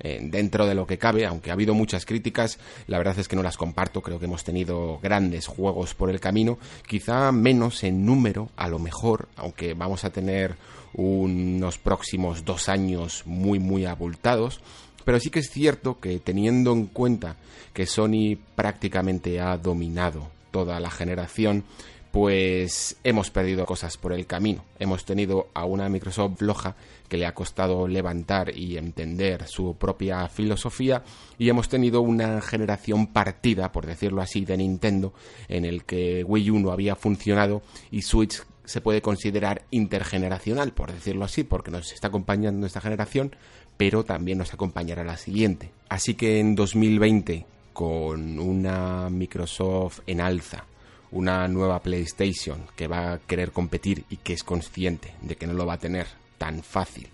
eh, 0.00 0.20
dentro 0.22 0.66
de 0.66 0.76
lo 0.76 0.86
que 0.86 0.96
cabe, 0.96 1.26
aunque 1.26 1.50
ha 1.50 1.54
habido 1.54 1.74
muchas 1.74 2.06
críticas, 2.06 2.58
la 2.86 2.98
verdad 2.98 3.18
es 3.18 3.26
que 3.26 3.34
no 3.34 3.42
las 3.42 3.56
comparto, 3.56 4.00
creo 4.00 4.20
que 4.20 4.26
hemos 4.26 4.44
tenido 4.44 5.00
grandes 5.02 5.48
juegos 5.48 5.94
por 5.94 6.08
el 6.10 6.20
camino, 6.20 6.58
quizá 6.86 7.32
menos 7.32 7.82
en 7.82 8.06
número, 8.06 8.48
a 8.56 8.68
lo 8.68 8.78
mejor, 8.78 9.28
aunque 9.34 9.74
vamos 9.74 10.04
a 10.04 10.10
tener 10.10 10.54
unos 10.94 11.78
próximos 11.78 12.44
dos 12.44 12.68
años 12.68 13.22
muy 13.26 13.58
muy 13.58 13.86
abultados, 13.86 14.60
pero 15.04 15.18
sí 15.18 15.30
que 15.30 15.40
es 15.40 15.50
cierto 15.50 15.98
que 15.98 16.20
teniendo 16.20 16.72
en 16.72 16.86
cuenta 16.86 17.36
que 17.72 17.86
Sony 17.86 18.36
prácticamente 18.54 19.40
ha 19.40 19.56
dominado 19.56 20.30
toda 20.52 20.78
la 20.78 20.90
generación, 20.90 21.64
pues 22.10 22.96
hemos 23.04 23.30
perdido 23.30 23.66
cosas 23.66 23.96
por 23.96 24.12
el 24.12 24.26
camino. 24.26 24.64
Hemos 24.78 25.04
tenido 25.04 25.48
a 25.54 25.64
una 25.64 25.88
Microsoft 25.88 26.38
floja 26.38 26.74
que 27.08 27.16
le 27.16 27.26
ha 27.26 27.34
costado 27.34 27.86
levantar 27.88 28.56
y 28.56 28.76
entender 28.76 29.46
su 29.46 29.76
propia 29.76 30.28
filosofía 30.28 31.02
y 31.38 31.48
hemos 31.48 31.68
tenido 31.68 32.00
una 32.00 32.40
generación 32.40 33.08
partida, 33.08 33.72
por 33.72 33.86
decirlo 33.86 34.22
así, 34.22 34.44
de 34.44 34.56
Nintendo 34.56 35.12
en 35.48 35.64
el 35.64 35.84
que 35.84 36.24
Wii 36.24 36.50
U 36.50 36.58
no 36.58 36.72
había 36.72 36.96
funcionado 36.96 37.62
y 37.90 38.02
Switch 38.02 38.42
se 38.64 38.82
puede 38.82 39.00
considerar 39.00 39.62
intergeneracional, 39.70 40.72
por 40.72 40.92
decirlo 40.92 41.24
así, 41.24 41.42
porque 41.42 41.70
nos 41.70 41.92
está 41.92 42.08
acompañando 42.08 42.66
esta 42.66 42.82
generación, 42.82 43.34
pero 43.78 44.04
también 44.04 44.36
nos 44.36 44.52
acompañará 44.52 45.04
la 45.04 45.16
siguiente. 45.16 45.70
Así 45.88 46.14
que 46.14 46.38
en 46.38 46.54
2020, 46.54 47.46
con 47.72 48.38
una 48.38 49.08
Microsoft 49.08 50.00
en 50.06 50.20
alza, 50.20 50.66
una 51.10 51.48
nueva 51.48 51.80
PlayStation 51.80 52.66
que 52.76 52.86
va 52.86 53.12
a 53.12 53.18
querer 53.18 53.52
competir 53.52 54.04
y 54.10 54.16
que 54.18 54.32
es 54.32 54.42
consciente 54.42 55.14
de 55.22 55.36
que 55.36 55.46
no 55.46 55.54
lo 55.54 55.66
va 55.66 55.74
a 55.74 55.78
tener 55.78 56.06
tan 56.38 56.62
fácil. 56.62 57.08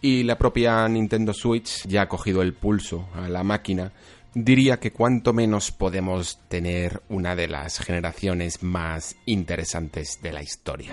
Y 0.00 0.22
la 0.22 0.38
propia 0.38 0.86
Nintendo 0.88 1.32
Switch 1.32 1.86
ya 1.86 2.02
ha 2.02 2.08
cogido 2.08 2.42
el 2.42 2.54
pulso 2.54 3.08
a 3.14 3.28
la 3.28 3.42
máquina. 3.42 3.92
Diría 4.34 4.78
que 4.78 4.92
cuanto 4.92 5.32
menos 5.32 5.72
podemos 5.72 6.38
tener 6.48 7.02
una 7.08 7.34
de 7.34 7.48
las 7.48 7.78
generaciones 7.78 8.62
más 8.62 9.16
interesantes 9.24 10.20
de 10.22 10.32
la 10.32 10.42
historia. 10.42 10.92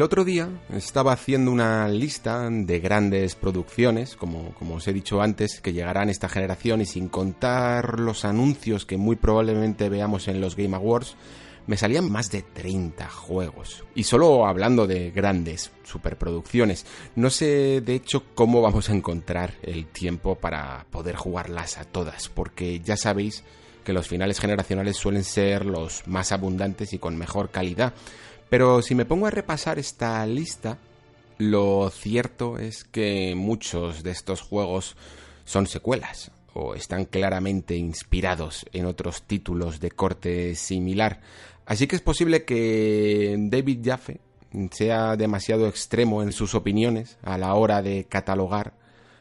El 0.00 0.04
otro 0.04 0.24
día 0.24 0.48
estaba 0.72 1.12
haciendo 1.12 1.52
una 1.52 1.86
lista 1.86 2.48
de 2.50 2.80
grandes 2.80 3.34
producciones, 3.34 4.16
como, 4.16 4.54
os 4.74 4.88
he 4.88 4.94
dicho 4.94 5.20
antes, 5.20 5.60
que 5.60 5.74
llegarán 5.74 6.08
esta 6.08 6.30
generación 6.30 6.80
y 6.80 6.86
sin 6.86 7.08
contar 7.08 8.00
los 8.00 8.24
anuncios 8.24 8.86
que 8.86 8.96
muy 8.96 9.16
probablemente 9.16 9.90
veamos 9.90 10.26
en 10.28 10.40
los 10.40 10.56
Game 10.56 10.74
Awards, 10.74 11.16
me 11.66 11.76
salían 11.76 12.10
más 12.10 12.30
de 12.30 12.40
30 12.40 13.10
juegos. 13.10 13.84
Y 13.94 14.04
solo 14.04 14.46
hablando 14.46 14.86
de 14.86 15.10
grandes 15.10 15.70
superproducciones. 15.84 16.86
No 17.14 17.28
sé 17.28 17.82
de 17.82 17.94
hecho 17.94 18.24
cómo 18.34 18.62
vamos 18.62 18.88
a 18.88 18.94
encontrar 18.94 19.52
el 19.60 19.84
tiempo 19.84 20.34
para 20.34 20.86
poder 20.90 21.16
jugarlas 21.16 21.76
a 21.76 21.84
todas, 21.84 22.30
porque 22.30 22.80
ya 22.80 22.96
sabéis 22.96 23.44
que 23.84 23.92
los 23.92 24.08
finales 24.08 24.40
generacionales 24.40 24.96
suelen 24.96 25.24
ser 25.24 25.66
los 25.66 26.06
más 26.06 26.32
abundantes 26.32 26.94
y 26.94 26.98
con 26.98 27.18
mejor 27.18 27.50
calidad 27.50 27.92
pero 28.50 28.82
si 28.82 28.94
me 28.94 29.06
pongo 29.06 29.26
a 29.26 29.30
repasar 29.30 29.78
esta 29.78 30.26
lista, 30.26 30.78
lo 31.38 31.88
cierto 31.90 32.58
es 32.58 32.84
que 32.84 33.34
muchos 33.36 34.02
de 34.02 34.10
estos 34.10 34.42
juegos 34.42 34.96
son 35.44 35.66
secuelas 35.66 36.32
o 36.52 36.74
están 36.74 37.04
claramente 37.04 37.76
inspirados 37.76 38.66
en 38.72 38.86
otros 38.86 39.22
títulos 39.22 39.80
de 39.80 39.92
corte 39.92 40.54
similar. 40.56 41.20
Así 41.64 41.86
que 41.86 41.96
es 41.96 42.02
posible 42.02 42.44
que 42.44 43.36
David 43.38 43.80
Jaffe 43.84 44.20
sea 44.72 45.16
demasiado 45.16 45.68
extremo 45.68 46.22
en 46.22 46.32
sus 46.32 46.54
opiniones 46.54 47.18
a 47.22 47.38
la 47.38 47.54
hora 47.54 47.82
de 47.82 48.04
catalogar 48.04 48.74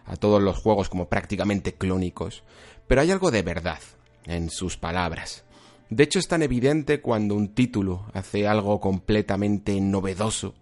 a 0.05 0.15
todos 0.15 0.41
los 0.41 0.57
juegos 0.57 0.89
como 0.89 1.07
prácticamente 1.07 1.75
clónicos, 1.75 2.43
pero 2.87 3.01
hay 3.01 3.11
algo 3.11 3.29
de 3.29 3.43
verdad 3.43 3.79
en 4.25 4.49
sus 4.49 4.75
palabras. 4.75 5.43
De 5.89 6.03
hecho 6.03 6.19
es 6.19 6.27
tan 6.27 6.43
evidente 6.43 7.01
cuando 7.01 7.35
un 7.35 7.55
título 7.55 8.05
hace 8.13 8.47
algo 8.47 8.79
completamente 8.79 9.79
novedoso 9.81 10.53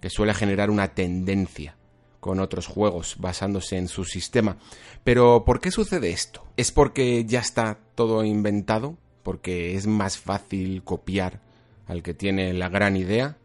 que 0.00 0.08
suele 0.08 0.34
generar 0.34 0.70
una 0.70 0.94
tendencia 0.94 1.76
con 2.20 2.40
otros 2.40 2.66
juegos 2.66 3.16
basándose 3.18 3.76
en 3.76 3.88
su 3.88 4.04
sistema. 4.04 4.56
Pero 5.02 5.44
¿por 5.44 5.60
qué 5.60 5.70
sucede 5.70 6.10
esto? 6.10 6.46
¿Es 6.56 6.70
porque 6.70 7.24
ya 7.24 7.40
está 7.40 7.78
todo 7.94 8.24
inventado? 8.24 8.96
¿Porque 9.22 9.74
es 9.74 9.86
más 9.86 10.16
fácil 10.18 10.82
copiar 10.84 11.40
al 11.86 12.02
que 12.02 12.14
tiene 12.14 12.52
la 12.52 12.68
gran 12.68 12.96
idea? 12.96 13.36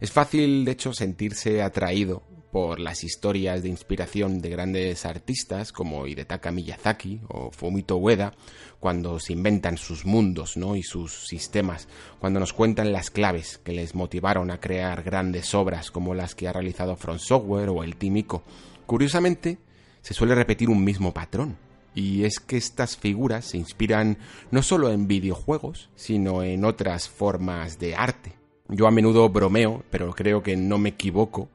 Es 0.00 0.12
fácil, 0.12 0.64
de 0.64 0.72
hecho, 0.72 0.92
sentirse 0.92 1.62
atraído 1.62 2.22
por 2.54 2.78
las 2.78 3.02
historias 3.02 3.64
de 3.64 3.68
inspiración 3.68 4.40
de 4.40 4.48
grandes 4.48 5.06
artistas 5.06 5.72
como 5.72 6.06
Hidetaka 6.06 6.52
Miyazaki 6.52 7.20
o 7.26 7.50
Fumito 7.50 7.96
Ueda, 7.96 8.32
cuando 8.78 9.18
se 9.18 9.32
inventan 9.32 9.76
sus 9.76 10.06
mundos 10.06 10.56
¿no? 10.56 10.76
y 10.76 10.84
sus 10.84 11.26
sistemas, 11.26 11.88
cuando 12.20 12.38
nos 12.38 12.52
cuentan 12.52 12.92
las 12.92 13.10
claves 13.10 13.58
que 13.58 13.72
les 13.72 13.96
motivaron 13.96 14.52
a 14.52 14.60
crear 14.60 15.02
grandes 15.02 15.52
obras 15.52 15.90
como 15.90 16.14
las 16.14 16.36
que 16.36 16.46
ha 16.46 16.52
realizado 16.52 16.94
Front 16.94 17.18
Software 17.18 17.70
o 17.70 17.82
el 17.82 17.96
Tímico. 17.96 18.44
Curiosamente, 18.86 19.58
se 20.00 20.14
suele 20.14 20.36
repetir 20.36 20.70
un 20.70 20.84
mismo 20.84 21.12
patrón. 21.12 21.56
Y 21.92 22.22
es 22.22 22.38
que 22.38 22.56
estas 22.56 22.96
figuras 22.96 23.46
se 23.46 23.58
inspiran 23.58 24.16
no 24.52 24.62
solo 24.62 24.92
en 24.92 25.08
videojuegos, 25.08 25.90
sino 25.96 26.44
en 26.44 26.64
otras 26.64 27.08
formas 27.08 27.80
de 27.80 27.96
arte. 27.96 28.36
Yo 28.68 28.86
a 28.86 28.92
menudo 28.92 29.28
bromeo, 29.28 29.82
pero 29.90 30.14
creo 30.14 30.42
que 30.42 30.56
no 30.56 30.78
me 30.78 30.90
equivoco, 30.90 31.50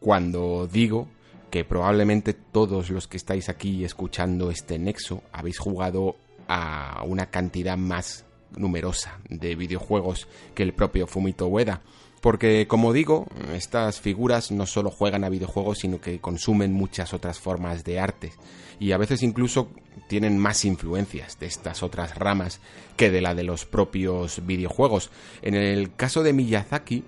cuando 0.00 0.68
digo 0.70 1.08
que 1.50 1.64
probablemente 1.64 2.34
todos 2.34 2.90
los 2.90 3.08
que 3.08 3.16
estáis 3.16 3.48
aquí 3.48 3.84
escuchando 3.84 4.50
este 4.50 4.78
nexo 4.78 5.22
habéis 5.32 5.58
jugado 5.58 6.16
a 6.46 7.02
una 7.06 7.26
cantidad 7.26 7.76
más 7.76 8.24
numerosa 8.56 9.18
de 9.28 9.54
videojuegos 9.54 10.28
que 10.54 10.62
el 10.62 10.72
propio 10.72 11.06
Fumito 11.06 11.46
Ueda. 11.46 11.82
Porque, 12.20 12.66
como 12.66 12.92
digo, 12.92 13.28
estas 13.54 14.00
figuras 14.00 14.50
no 14.50 14.66
solo 14.66 14.90
juegan 14.90 15.22
a 15.22 15.28
videojuegos, 15.28 15.78
sino 15.78 16.00
que 16.00 16.18
consumen 16.18 16.72
muchas 16.72 17.14
otras 17.14 17.38
formas 17.38 17.84
de 17.84 18.00
arte. 18.00 18.32
Y 18.80 18.90
a 18.90 18.98
veces 18.98 19.22
incluso 19.22 19.70
tienen 20.08 20.36
más 20.36 20.64
influencias 20.64 21.38
de 21.38 21.46
estas 21.46 21.82
otras 21.82 22.16
ramas 22.16 22.60
que 22.96 23.10
de 23.10 23.20
la 23.20 23.36
de 23.36 23.44
los 23.44 23.66
propios 23.66 24.44
videojuegos. 24.44 25.10
En 25.42 25.54
el 25.54 25.94
caso 25.94 26.24
de 26.24 26.32
Miyazaki, 26.32 27.04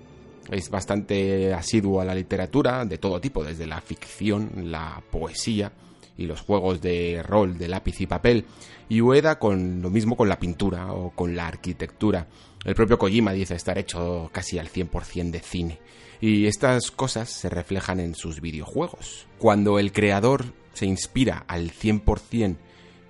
es 0.51 0.71
bastante 0.71 1.55
asiduo 1.55 2.01
a 2.01 2.05
la 2.05 2.15
literatura 2.15 2.85
de 2.85 2.99
todo 2.99 3.21
tipo, 3.21 3.45
desde 3.45 3.67
la 3.67 3.81
ficción, 3.81 4.71
la 4.71 5.03
poesía 5.11 5.73
y 6.17 6.27
los 6.27 6.41
juegos 6.41 6.81
de 6.81 7.23
rol 7.23 7.57
de 7.57 7.69
lápiz 7.69 8.01
y 8.01 8.07
papel, 8.07 8.45
y 8.89 9.01
Ueda 9.01 9.39
con 9.39 9.81
lo 9.81 9.91
mismo 9.91 10.17
con 10.17 10.29
la 10.29 10.39
pintura 10.39 10.93
o 10.93 11.11
con 11.11 11.35
la 11.35 11.47
arquitectura. 11.47 12.27
El 12.65 12.75
propio 12.75 12.99
Kojima 12.99 13.33
dice 13.33 13.55
estar 13.55 13.79
hecho 13.79 14.29
casi 14.33 14.59
al 14.59 14.69
100% 14.69 15.31
de 15.31 15.41
cine. 15.41 15.79
Y 16.21 16.47
estas 16.47 16.91
cosas 16.91 17.31
se 17.31 17.49
reflejan 17.49 18.01
en 18.01 18.15
sus 18.15 18.43
videojuegos. 18.43 19.27
Cuando 19.39 19.79
el 19.79 19.93
creador 19.93 20.53
se 20.75 20.85
inspira 20.85 21.45
al 21.49 21.71
100% 21.71 22.57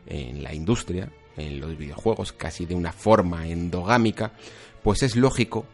en 0.07 0.43
la 0.45 0.55
industria, 0.55 1.11
en 1.37 1.61
los 1.61 1.77
videojuegos, 1.77 2.33
casi 2.33 2.67
de 2.67 2.77
una 2.77 2.93
forma 2.93 3.49
endogámica, 3.49 4.33
pues 4.85 5.03
es 5.03 5.17
lógico 5.17 5.67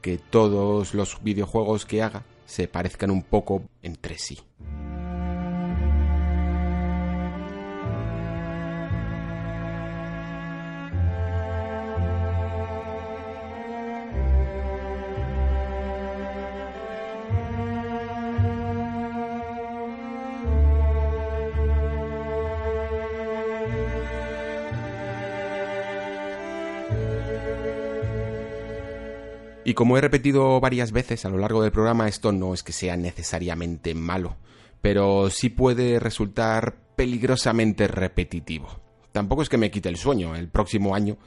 que 0.00 0.18
todos 0.18 0.94
los 0.94 1.22
videojuegos 1.22 1.86
que 1.86 2.02
haga 2.02 2.24
se 2.46 2.68
parezcan 2.68 3.10
un 3.10 3.22
poco 3.22 3.62
entre 3.82 4.18
sí. 4.18 4.38
Y 29.70 29.74
como 29.74 29.96
he 29.96 30.00
repetido 30.00 30.58
varias 30.58 30.90
veces 30.90 31.24
a 31.24 31.28
lo 31.28 31.38
largo 31.38 31.62
del 31.62 31.70
programa, 31.70 32.08
esto 32.08 32.32
no 32.32 32.54
es 32.54 32.64
que 32.64 32.72
sea 32.72 32.96
necesariamente 32.96 33.94
malo, 33.94 34.36
pero 34.82 35.30
sí 35.30 35.48
puede 35.48 36.00
resultar 36.00 36.74
peligrosamente 36.96 37.86
repetitivo. 37.86 38.66
Tampoco 39.12 39.42
es 39.42 39.48
que 39.48 39.58
me 39.58 39.70
quite 39.70 39.88
el 39.88 39.94
sueño, 39.94 40.34
el 40.34 40.48
próximo 40.48 40.92
año 40.96 41.18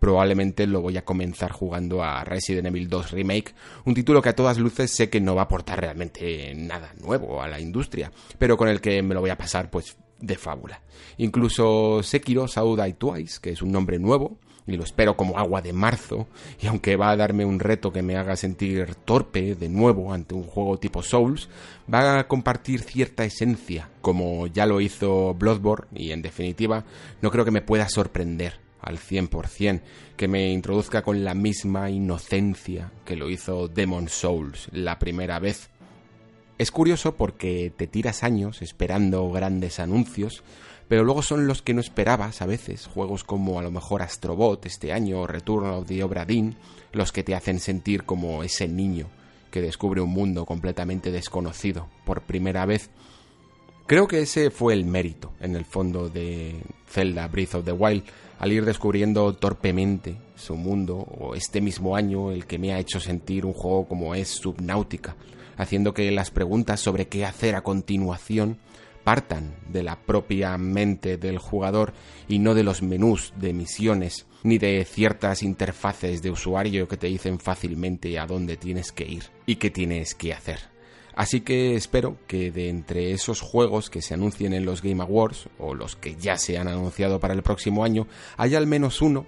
probablemente 0.00 0.66
lo 0.66 0.80
voy 0.80 0.96
a 0.96 1.04
comenzar 1.04 1.52
jugando 1.52 2.02
a 2.02 2.24
Resident 2.24 2.66
Evil 2.66 2.88
2 2.88 3.12
Remake, 3.12 3.54
un 3.84 3.94
título 3.94 4.20
que 4.20 4.30
a 4.30 4.34
todas 4.34 4.58
luces 4.58 4.90
sé 4.90 5.08
que 5.08 5.20
no 5.20 5.36
va 5.36 5.42
a 5.42 5.44
aportar 5.44 5.80
realmente 5.80 6.52
nada 6.56 6.92
nuevo 7.00 7.40
a 7.40 7.46
la 7.46 7.60
industria, 7.60 8.10
pero 8.36 8.56
con 8.56 8.66
el 8.66 8.80
que 8.80 9.00
me 9.04 9.14
lo 9.14 9.20
voy 9.20 9.30
a 9.30 9.38
pasar 9.38 9.70
pues 9.70 9.96
de 10.18 10.34
fábula. 10.34 10.82
Incluso 11.18 12.02
Sekiro 12.02 12.48
Saudai 12.48 12.94
Twice, 12.94 13.38
que 13.40 13.50
es 13.50 13.62
un 13.62 13.70
nombre 13.70 14.00
nuevo, 14.00 14.40
y 14.66 14.76
lo 14.76 14.84
espero 14.84 15.16
como 15.16 15.38
agua 15.38 15.62
de 15.62 15.72
marzo, 15.72 16.26
y 16.60 16.66
aunque 16.66 16.96
va 16.96 17.10
a 17.10 17.16
darme 17.16 17.44
un 17.44 17.58
reto 17.58 17.92
que 17.92 18.02
me 18.02 18.16
haga 18.16 18.36
sentir 18.36 18.94
torpe 19.04 19.54
de 19.54 19.68
nuevo 19.68 20.12
ante 20.12 20.34
un 20.34 20.44
juego 20.44 20.78
tipo 20.78 21.02
Souls, 21.02 21.48
va 21.92 22.18
a 22.18 22.28
compartir 22.28 22.80
cierta 22.80 23.24
esencia, 23.24 23.88
como 24.00 24.46
ya 24.46 24.66
lo 24.66 24.80
hizo 24.80 25.34
Bloodborne, 25.34 25.88
y 25.94 26.12
en 26.12 26.22
definitiva 26.22 26.84
no 27.20 27.30
creo 27.30 27.44
que 27.44 27.50
me 27.50 27.62
pueda 27.62 27.88
sorprender 27.88 28.60
al 28.80 28.98
100%, 28.98 29.80
que 30.16 30.28
me 30.28 30.50
introduzca 30.50 31.02
con 31.02 31.24
la 31.24 31.34
misma 31.34 31.90
inocencia 31.90 32.92
que 33.04 33.16
lo 33.16 33.30
hizo 33.30 33.68
Demon 33.68 34.08
Souls 34.08 34.68
la 34.72 34.98
primera 34.98 35.38
vez. 35.38 35.70
Es 36.58 36.70
curioso 36.70 37.16
porque 37.16 37.72
te 37.76 37.86
tiras 37.86 38.22
años 38.22 38.62
esperando 38.62 39.30
grandes 39.30 39.80
anuncios, 39.80 40.42
pero 40.92 41.04
luego 41.04 41.22
son 41.22 41.46
los 41.46 41.62
que 41.62 41.72
no 41.72 41.80
esperabas 41.80 42.42
a 42.42 42.46
veces, 42.46 42.86
juegos 42.86 43.24
como 43.24 43.58
a 43.58 43.62
lo 43.62 43.70
mejor 43.70 44.02
Astrobot 44.02 44.66
este 44.66 44.92
año 44.92 45.20
o 45.20 45.26
Return 45.26 45.70
of 45.70 45.86
the 45.86 46.04
Obra 46.04 46.26
los 46.92 47.12
que 47.12 47.22
te 47.22 47.34
hacen 47.34 47.60
sentir 47.60 48.02
como 48.04 48.42
ese 48.42 48.68
niño 48.68 49.06
que 49.50 49.62
descubre 49.62 50.02
un 50.02 50.10
mundo 50.10 50.44
completamente 50.44 51.10
desconocido 51.10 51.88
por 52.04 52.20
primera 52.20 52.66
vez. 52.66 52.90
Creo 53.86 54.06
que 54.06 54.20
ese 54.20 54.50
fue 54.50 54.74
el 54.74 54.84
mérito, 54.84 55.32
en 55.40 55.56
el 55.56 55.64
fondo, 55.64 56.10
de 56.10 56.60
Zelda 56.86 57.26
Breath 57.26 57.54
of 57.54 57.64
the 57.64 57.72
Wild, 57.72 58.04
al 58.38 58.52
ir 58.52 58.66
descubriendo 58.66 59.32
torpemente 59.32 60.18
su 60.36 60.56
mundo, 60.56 60.98
o 60.98 61.34
este 61.34 61.62
mismo 61.62 61.96
año 61.96 62.32
el 62.32 62.44
que 62.44 62.58
me 62.58 62.74
ha 62.74 62.78
hecho 62.78 63.00
sentir 63.00 63.46
un 63.46 63.54
juego 63.54 63.88
como 63.88 64.14
es 64.14 64.28
Subnautica, 64.28 65.16
haciendo 65.56 65.94
que 65.94 66.10
las 66.10 66.30
preguntas 66.30 66.80
sobre 66.80 67.08
qué 67.08 67.24
hacer 67.24 67.54
a 67.54 67.62
continuación 67.62 68.58
partan 69.04 69.54
de 69.68 69.82
la 69.82 69.96
propia 69.96 70.56
mente 70.58 71.16
del 71.16 71.38
jugador 71.38 71.92
y 72.28 72.38
no 72.38 72.54
de 72.54 72.62
los 72.62 72.82
menús 72.82 73.32
de 73.36 73.52
misiones 73.52 74.26
ni 74.42 74.58
de 74.58 74.84
ciertas 74.84 75.42
interfaces 75.42 76.22
de 76.22 76.30
usuario 76.30 76.88
que 76.88 76.96
te 76.96 77.06
dicen 77.06 77.38
fácilmente 77.38 78.18
a 78.18 78.26
dónde 78.26 78.56
tienes 78.56 78.92
que 78.92 79.04
ir 79.04 79.24
y 79.46 79.56
qué 79.56 79.70
tienes 79.70 80.14
que 80.14 80.32
hacer. 80.32 80.72
Así 81.14 81.42
que 81.42 81.74
espero 81.74 82.16
que 82.26 82.50
de 82.50 82.68
entre 82.68 83.12
esos 83.12 83.40
juegos 83.40 83.90
que 83.90 84.00
se 84.00 84.14
anuncien 84.14 84.54
en 84.54 84.64
los 84.64 84.82
Game 84.82 85.02
Awards 85.02 85.48
o 85.58 85.74
los 85.74 85.94
que 85.94 86.16
ya 86.16 86.38
se 86.38 86.56
han 86.56 86.68
anunciado 86.68 87.20
para 87.20 87.34
el 87.34 87.42
próximo 87.42 87.84
año 87.84 88.06
haya 88.36 88.58
al 88.58 88.66
menos 88.66 89.02
uno 89.02 89.26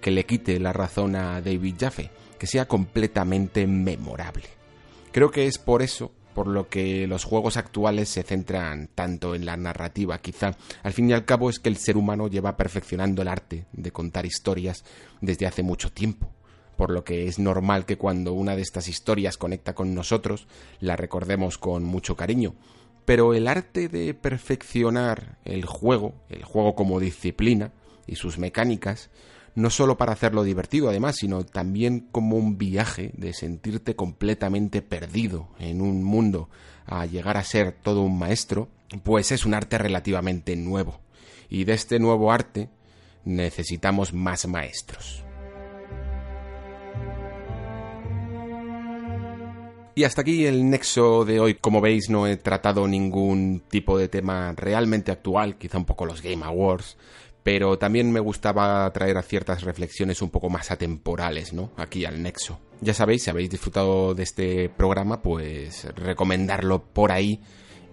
que 0.00 0.12
le 0.12 0.26
quite 0.26 0.60
la 0.60 0.72
razón 0.72 1.16
a 1.16 1.40
David 1.40 1.74
Jaffe, 1.80 2.10
que 2.38 2.46
sea 2.46 2.68
completamente 2.68 3.66
memorable. 3.66 4.44
Creo 5.12 5.30
que 5.30 5.46
es 5.46 5.58
por 5.58 5.82
eso 5.82 6.12
por 6.34 6.48
lo 6.48 6.68
que 6.68 7.06
los 7.06 7.24
juegos 7.24 7.56
actuales 7.56 8.08
se 8.08 8.22
centran 8.22 8.88
tanto 8.94 9.34
en 9.34 9.46
la 9.46 9.56
narrativa. 9.56 10.18
Quizá 10.18 10.56
al 10.82 10.92
fin 10.92 11.10
y 11.10 11.12
al 11.12 11.24
cabo 11.24 11.48
es 11.48 11.58
que 11.58 11.68
el 11.68 11.76
ser 11.76 11.96
humano 11.96 12.28
lleva 12.28 12.56
perfeccionando 12.56 13.22
el 13.22 13.28
arte 13.28 13.66
de 13.72 13.92
contar 13.92 14.26
historias 14.26 14.84
desde 15.20 15.46
hace 15.46 15.62
mucho 15.62 15.92
tiempo, 15.92 16.28
por 16.76 16.90
lo 16.90 17.04
que 17.04 17.26
es 17.26 17.38
normal 17.38 17.86
que 17.86 17.96
cuando 17.96 18.32
una 18.32 18.56
de 18.56 18.62
estas 18.62 18.88
historias 18.88 19.38
conecta 19.38 19.74
con 19.74 19.94
nosotros 19.94 20.46
la 20.80 20.96
recordemos 20.96 21.56
con 21.56 21.84
mucho 21.84 22.16
cariño. 22.16 22.54
Pero 23.04 23.34
el 23.34 23.48
arte 23.48 23.88
de 23.88 24.14
perfeccionar 24.14 25.38
el 25.44 25.66
juego, 25.66 26.14
el 26.30 26.42
juego 26.42 26.74
como 26.74 27.00
disciplina 27.00 27.70
y 28.06 28.16
sus 28.16 28.38
mecánicas, 28.38 29.10
no 29.54 29.70
solo 29.70 29.96
para 29.96 30.12
hacerlo 30.12 30.42
divertido 30.42 30.88
además, 30.88 31.16
sino 31.16 31.44
también 31.44 32.08
como 32.10 32.36
un 32.36 32.58
viaje 32.58 33.12
de 33.16 33.32
sentirte 33.32 33.94
completamente 33.94 34.82
perdido 34.82 35.48
en 35.58 35.80
un 35.80 36.02
mundo 36.02 36.48
a 36.86 37.06
llegar 37.06 37.36
a 37.36 37.44
ser 37.44 37.72
todo 37.72 38.02
un 38.02 38.18
maestro, 38.18 38.68
pues 39.02 39.32
es 39.32 39.46
un 39.46 39.54
arte 39.54 39.78
relativamente 39.78 40.56
nuevo. 40.56 41.00
Y 41.48 41.64
de 41.64 41.74
este 41.74 41.98
nuevo 41.98 42.32
arte 42.32 42.68
necesitamos 43.24 44.12
más 44.12 44.46
maestros. 44.46 45.24
Y 49.96 50.02
hasta 50.02 50.22
aquí 50.22 50.44
el 50.44 50.68
nexo 50.68 51.24
de 51.24 51.38
hoy. 51.38 51.54
Como 51.54 51.80
veis, 51.80 52.10
no 52.10 52.26
he 52.26 52.36
tratado 52.36 52.88
ningún 52.88 53.62
tipo 53.68 53.96
de 53.96 54.08
tema 54.08 54.52
realmente 54.56 55.12
actual, 55.12 55.56
quizá 55.56 55.78
un 55.78 55.84
poco 55.84 56.04
los 56.04 56.20
Game 56.20 56.44
Awards, 56.44 56.96
pero 57.44 57.78
también 57.78 58.10
me 58.10 58.20
gustaba 58.20 58.90
traer 58.92 59.18
a 59.18 59.22
ciertas 59.22 59.62
reflexiones 59.62 60.22
un 60.22 60.30
poco 60.30 60.48
más 60.48 60.70
atemporales, 60.70 61.52
¿no? 61.52 61.70
Aquí 61.76 62.06
al 62.06 62.22
nexo. 62.22 62.58
Ya 62.80 62.94
sabéis, 62.94 63.22
si 63.22 63.30
habéis 63.30 63.50
disfrutado 63.50 64.14
de 64.14 64.22
este 64.22 64.70
programa, 64.70 65.20
pues 65.20 65.84
recomendarlo 65.94 66.82
por 66.82 67.12
ahí 67.12 67.42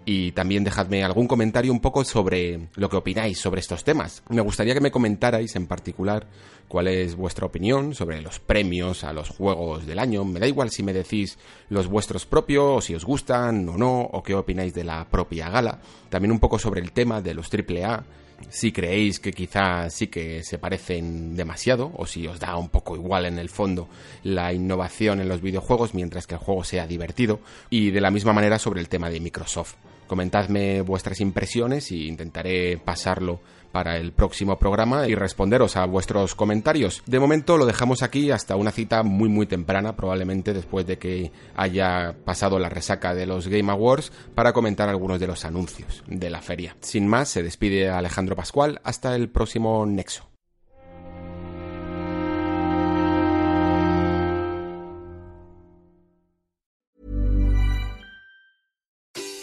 y 0.06 0.32
también 0.32 0.64
dejadme 0.64 1.04
algún 1.04 1.28
comentario 1.28 1.72
un 1.72 1.82
poco 1.82 2.06
sobre 2.06 2.70
lo 2.76 2.90
que 2.90 2.96
opináis 2.96 3.40
sobre 3.40 3.60
estos 3.60 3.84
temas. 3.84 4.24
Me 4.30 4.42
gustaría 4.42 4.74
que 4.74 4.80
me 4.80 4.90
comentarais 4.90 5.56
en 5.58 5.68
particular 5.68 6.28
cuál 6.70 6.88
es 6.88 7.16
vuestra 7.16 7.46
opinión 7.46 7.94
sobre 7.94 8.22
los 8.22 8.40
premios 8.40 9.04
a 9.04 9.12
los 9.12 9.30
juegos 9.30 9.86
del 9.86 10.00
año. 10.00 10.24
Me 10.24 10.40
da 10.40 10.48
igual 10.48 10.72
si 10.72 10.82
me 10.82 10.94
decís 10.94 11.38
los 11.68 11.88
vuestros 11.88 12.26
propios, 12.26 12.78
o 12.78 12.82
si 12.82 12.96
os 12.96 13.04
gustan 13.04 13.68
o 13.68 13.78
no, 13.78 14.00
o 14.00 14.24
qué 14.24 14.34
opináis 14.34 14.74
de 14.74 14.86
la 14.86 15.10
propia 15.10 15.50
gala. 15.50 15.82
También 16.10 16.32
un 16.32 16.40
poco 16.40 16.58
sobre 16.58 16.80
el 16.80 16.94
tema 16.94 17.22
de 17.22 17.34
los 17.34 17.50
AAA 17.54 18.06
si 18.49 18.71
creéis 18.71 19.19
que 19.19 19.32
quizás 19.32 19.93
sí 19.93 20.08
que 20.08 20.43
se 20.43 20.58
parecen 20.58 21.36
demasiado 21.36 21.91
o 21.95 22.06
si 22.06 22.27
os 22.27 22.39
da 22.39 22.56
un 22.58 22.69
poco 22.69 22.95
igual 22.95 23.25
en 23.25 23.38
el 23.39 23.49
fondo 23.49 23.88
la 24.23 24.54
innovación 24.54 25.19
en 25.21 25.30
los 25.30 25.41
videojuegos 25.41 25.93
mientras 25.93 26.27
que 26.27 26.36
el 26.36 26.41
juego 26.41 26.63
sea 26.63 26.88
divertido 26.88 27.39
y 27.69 27.91
de 27.91 28.01
la 28.01 28.12
misma 28.12 28.34
manera 28.34 28.60
sobre 28.60 28.82
el 28.82 28.89
tema 28.89 29.10
de 29.10 29.19
Microsoft. 29.19 29.75
Comentadme 30.08 30.82
vuestras 30.82 31.21
impresiones 31.21 31.91
y 31.91 32.08
intentaré 32.08 32.77
pasarlo 32.77 33.39
para 33.72 33.98
el 33.98 34.12
próximo 34.12 34.58
programa 34.58 35.08
y 35.08 35.16
responderos 35.16 35.78
a 35.78 35.86
vuestros 35.86 36.36
comentarios. 36.36 37.04
De 37.06 37.20
momento 37.20 37.58
lo 37.58 37.66
dejamos 37.66 38.04
aquí 38.04 38.32
hasta 38.32 38.56
una 38.56 38.72
cita 38.72 39.04
muy 39.04 39.30
muy 39.30 39.46
temprana, 39.46 39.96
probablemente 39.96 40.54
después 40.54 40.86
de 40.86 40.98
que 40.98 41.32
haya 41.56 42.16
pasado 42.26 42.60
la 42.60 42.70
resaca 42.70 43.14
de 43.14 43.26
los 43.26 43.48
Game 43.48 43.72
Awards, 43.72 44.12
para 44.36 44.54
comentar 44.54 44.90
algunos 44.90 45.20
de 45.20 45.28
los 45.28 45.46
anuncios 45.46 46.04
de 46.08 46.30
la 46.30 46.42
feria. 46.42 46.76
Sin 46.82 47.08
más, 47.08 47.30
se 47.30 47.44
despide 47.44 47.90
Alejandro 47.90 48.36
Pascual, 48.36 48.82
hasta 48.84 49.16
el 49.16 49.30
próximo 49.30 49.86
Nexo. 49.86 50.32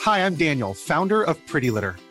Hi, 0.09 0.21
I'm 0.21 0.37
Daniel, 0.37 0.73
founder 0.75 1.23
of 1.23 1.37
Pretty 1.47 1.71
Litter. 1.71 1.97